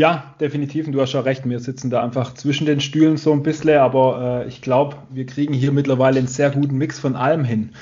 [0.00, 0.86] Ja, definitiv.
[0.86, 1.46] Und du hast schon recht.
[1.46, 5.26] Wir sitzen da einfach zwischen den Stühlen so ein bisschen, aber äh, ich glaube, wir
[5.26, 7.72] kriegen hier mittlerweile einen sehr guten Mix von allem hin.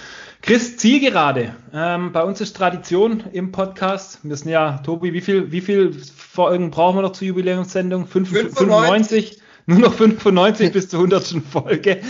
[0.42, 1.54] Chris, Zielgerade.
[1.72, 4.18] Ähm, bei uns ist Tradition im Podcast.
[4.24, 8.08] Wir sind ja, Tobi, wie viel, wie viel Folgen brauchen wir noch zur Jubiläumssendung?
[8.08, 8.56] 95.
[8.56, 9.38] 95?
[9.66, 11.40] Nur noch 95 bis zur 100.
[11.48, 12.00] Folge.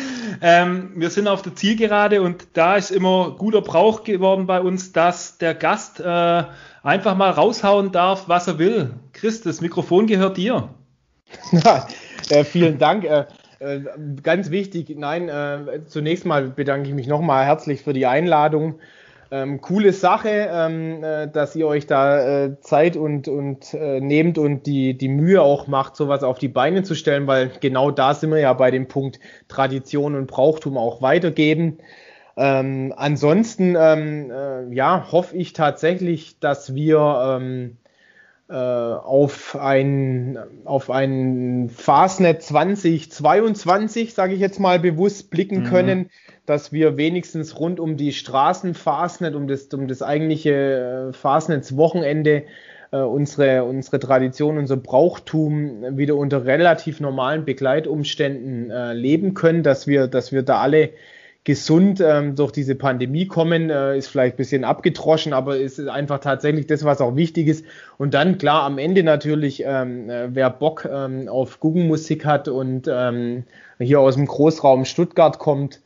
[0.41, 4.93] Ähm, wir sind auf der Zielgerade und da ist immer guter Brauch geworden bei uns,
[4.93, 6.45] dass der Gast äh,
[6.83, 8.91] einfach mal raushauen darf, was er will.
[9.13, 10.71] Chris, das Mikrofon gehört dir.
[12.31, 13.05] Äh, vielen Dank.
[13.05, 13.25] Äh,
[13.59, 13.81] äh,
[14.23, 18.81] ganz wichtig, nein, äh, zunächst mal bedanke ich mich nochmal herzlich für die Einladung.
[19.31, 24.39] Ähm, coole Sache, ähm, äh, dass ihr euch da äh, Zeit und, und äh, nehmt
[24.39, 28.15] und die, die Mühe auch macht, sowas auf die Beine zu stellen, weil genau da
[28.15, 31.79] sind wir ja bei dem Punkt Tradition und Brauchtum auch weitergeben.
[32.41, 37.79] Ähm, ansonsten, ähm, äh, ja, hoffe ich tatsächlich, dass wir ähm,
[38.49, 45.65] äh, auf ein, auf ein Fastnet 2022, sage ich jetzt mal bewusst, blicken mhm.
[45.65, 46.11] können,
[46.47, 52.45] dass wir wenigstens rund um die Straßen Fastnet, um das, um das eigentliche äh, Fastnets-Wochenende
[52.93, 59.89] äh, unsere, unsere Tradition, unser Brauchtum wieder unter relativ normalen Begleitumständen äh, leben können, dass
[59.89, 60.91] wir, dass wir da alle
[61.49, 66.19] gesund ähm, durch diese Pandemie kommen, äh, ist vielleicht ein bisschen abgetroschen, aber ist einfach
[66.19, 67.65] tatsächlich das, was auch wichtig ist.
[67.97, 72.87] Und dann, klar, am Ende natürlich, ähm, äh, wer Bock ähm, auf Guggenmusik hat und
[72.93, 73.45] ähm,
[73.79, 75.81] hier aus dem Großraum Stuttgart kommt,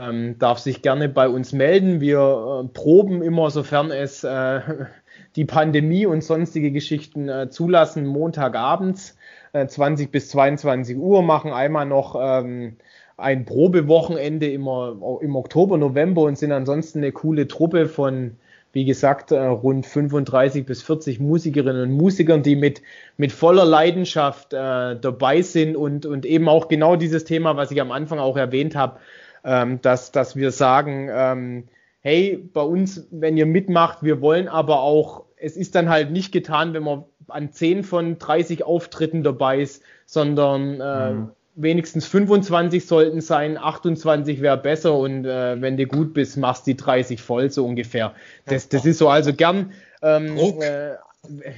[0.00, 2.00] ähm, darf sich gerne bei uns melden.
[2.00, 4.60] Wir äh, proben immer, sofern es äh,
[5.36, 9.18] die Pandemie und sonstige Geschichten äh, zulassen, Montagabends
[9.52, 12.76] 20 äh, bis 22 Uhr, machen einmal noch ähm,
[13.22, 18.36] ein Probewochenende immer im Oktober, November und sind ansonsten eine coole Truppe von,
[18.72, 22.82] wie gesagt, äh, rund 35 bis 40 Musikerinnen und Musikern, die mit,
[23.16, 27.80] mit voller Leidenschaft äh, dabei sind und, und eben auch genau dieses Thema, was ich
[27.80, 28.98] am Anfang auch erwähnt habe,
[29.44, 31.64] ähm, dass, dass wir sagen, ähm,
[32.00, 36.32] hey, bei uns, wenn ihr mitmacht, wir wollen aber auch, es ist dann halt nicht
[36.32, 42.86] getan, wenn man an 10 von 30 Auftritten dabei ist, sondern äh, mhm wenigstens 25
[42.86, 47.50] sollten sein, 28 wäre besser und äh, wenn du gut bist, machst die 30 voll,
[47.50, 48.14] so ungefähr.
[48.46, 49.72] Das, das ist so also gern
[50.02, 50.62] ähm, Druck.
[50.62, 50.96] Äh,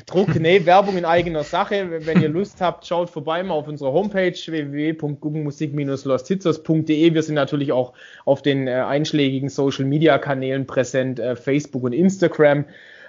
[0.05, 2.05] Druck, nee, Werbung in eigener Sache.
[2.05, 7.15] Wenn ihr Lust habt, schaut vorbei mal auf unserer Homepage www.guggenmusik-losthitzos.de.
[7.15, 7.95] Wir sind natürlich auch
[8.27, 12.67] auf den äh, einschlägigen Social Media Kanälen präsent, äh, Facebook und Instagram.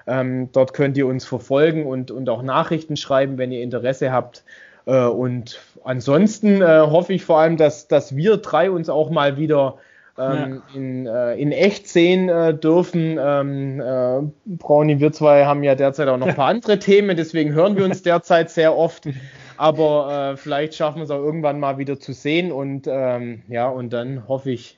[0.07, 4.45] Ähm, dort könnt ihr uns verfolgen und, und auch Nachrichten schreiben, wenn ihr Interesse habt.
[4.85, 9.37] Äh, und ansonsten äh, hoffe ich vor allem, dass, dass wir drei uns auch mal
[9.37, 9.77] wieder
[10.17, 10.75] ähm, ja.
[10.75, 13.17] in, äh, in echt sehen äh, dürfen.
[13.19, 17.53] Ähm, äh, Brownie, wir zwei haben ja derzeit auch noch ein paar andere Themen, deswegen
[17.53, 19.07] hören wir uns derzeit sehr oft.
[19.57, 23.69] Aber äh, vielleicht schaffen wir es auch irgendwann mal wieder zu sehen und ähm, ja,
[23.69, 24.77] und dann hoffe ich,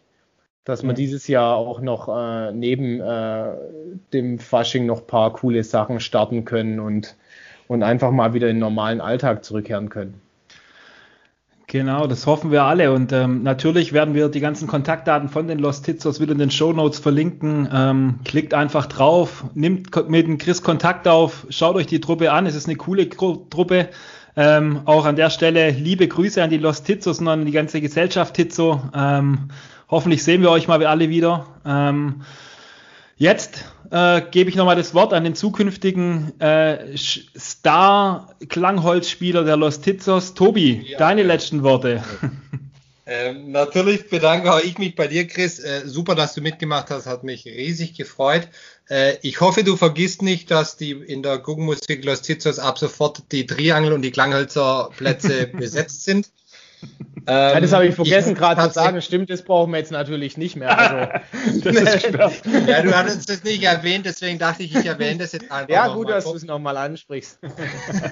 [0.65, 0.95] dass wir ja.
[0.95, 3.53] dieses Jahr auch noch äh, neben äh,
[4.13, 7.15] dem Fasching noch ein paar coole Sachen starten können und,
[7.67, 10.21] und einfach mal wieder in den normalen Alltag zurückkehren können.
[11.69, 12.93] Genau, das hoffen wir alle.
[12.93, 16.49] Und ähm, natürlich werden wir die ganzen Kontaktdaten von den Lost Titzers wieder in den
[16.49, 17.67] Show Notes verlinken.
[17.73, 22.45] Ähm, klickt einfach drauf, nimmt mit dem Chris Kontakt auf, schaut euch die Truppe an.
[22.45, 23.89] Es ist eine coole Truppe.
[24.37, 27.81] Ähm, auch an der Stelle liebe Grüße an die Lost Tizos und an die ganze
[27.81, 28.81] Gesellschaft Tizo.
[28.95, 29.49] Ähm,
[29.89, 31.47] hoffentlich sehen wir euch mal alle wieder.
[31.65, 32.21] Ähm,
[33.17, 40.33] jetzt äh, gebe ich nochmal das Wort an den zukünftigen äh, Star-Klangholzspieler der Los Tizos.
[40.33, 41.27] Tobi, ja, deine ja.
[41.27, 42.03] letzten Worte.
[43.09, 45.59] Ähm, natürlich bedanke auch ich mich bei dir, Chris.
[45.59, 48.49] Äh, super, dass du mitgemacht hast, hat mich riesig gefreut.
[48.89, 53.31] Äh, ich hoffe, du vergisst nicht, dass die in der Guggenmusik Los Tizos ab sofort
[53.31, 56.31] die Triangel und die Klanghölzer Plätze besetzt sind.
[57.29, 59.01] Ähm, ja, das habe ich vergessen gerade zu sagen.
[59.01, 60.77] Stimmt, das brauchen wir jetzt natürlich nicht mehr.
[60.77, 61.69] Also,
[62.67, 65.69] ja, du hattest das nicht erwähnt, deswegen dachte ich, ich erwähne das jetzt einfach.
[65.69, 67.39] Ja, gut, dass du es nochmal ansprichst.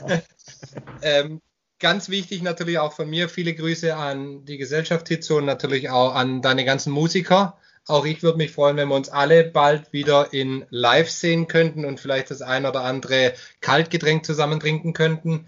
[1.02, 1.42] ähm,
[1.80, 6.14] ganz wichtig natürlich auch von mir, viele Grüße an die Gesellschaft Hitzo und natürlich auch
[6.14, 7.58] an deine ganzen Musiker.
[7.88, 11.86] Auch ich würde mich freuen, wenn wir uns alle bald wieder in Live sehen könnten
[11.86, 15.48] und vielleicht das ein oder andere Kaltgetränk zusammen trinken könnten.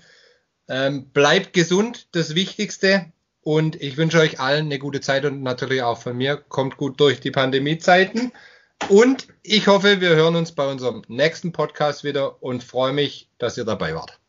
[0.69, 3.11] Ähm, bleibt gesund, das Wichtigste.
[3.47, 6.35] Und ich wünsche euch allen eine gute Zeit und natürlich auch von mir.
[6.35, 8.33] Kommt gut durch die Pandemiezeiten.
[8.89, 13.57] Und ich hoffe, wir hören uns bei unserem nächsten Podcast wieder und freue mich, dass
[13.57, 14.19] ihr dabei wart.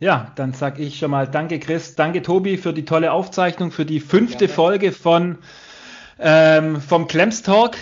[0.00, 1.94] Ja, dann sage ich schon mal Danke, Chris.
[1.94, 5.38] Danke, Tobi, für die tolle Aufzeichnung, für die fünfte ja, Folge von
[6.18, 7.76] ähm, vom Klemms Talk.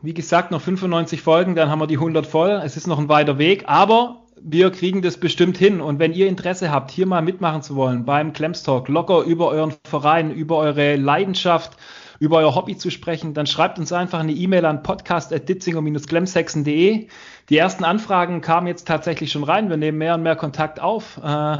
[0.00, 2.62] Wie gesagt, noch 95 Folgen, dann haben wir die 100 voll.
[2.64, 5.80] Es ist noch ein weiter Weg, aber wir kriegen das bestimmt hin.
[5.80, 9.48] Und wenn ihr Interesse habt, hier mal mitmachen zu wollen beim Clemps Talk, locker über
[9.48, 11.76] euren Verein, über eure Leidenschaft,
[12.18, 17.08] über euer Hobby zu sprechen, dann schreibt uns einfach eine E-Mail an podcast.ditzinger-glemsexen.de.
[17.48, 19.70] Die ersten Anfragen kamen jetzt tatsächlich schon rein.
[19.70, 21.18] Wir nehmen mehr und mehr Kontakt auf.
[21.18, 21.58] Äh,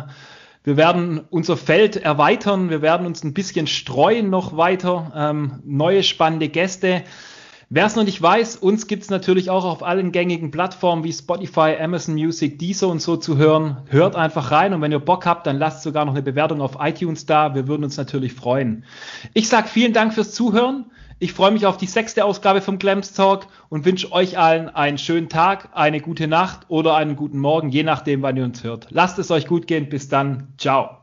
[0.65, 2.71] wir werden unser Feld erweitern.
[2.71, 5.13] Wir werden uns ein bisschen streuen noch weiter.
[5.17, 7.03] Ähm, neue spannende Gäste.
[7.75, 11.13] Wer es noch nicht weiß, uns gibt es natürlich auch auf allen gängigen Plattformen wie
[11.13, 13.79] Spotify, Amazon Music, Deezer und so zu hören.
[13.89, 16.77] Hört einfach rein und wenn ihr Bock habt, dann lasst sogar noch eine Bewertung auf
[16.81, 17.55] iTunes da.
[17.55, 18.85] Wir würden uns natürlich freuen.
[19.33, 20.91] Ich sage vielen Dank fürs Zuhören.
[21.19, 24.99] Ich freue mich auf die sechste Ausgabe vom Glamps Talk und wünsche euch allen einen
[24.99, 28.89] schönen Tag, eine gute Nacht oder einen guten Morgen, je nachdem, wann ihr uns hört.
[28.91, 29.89] Lasst es euch gut gehen.
[29.89, 30.49] Bis dann.
[30.59, 31.02] Ciao.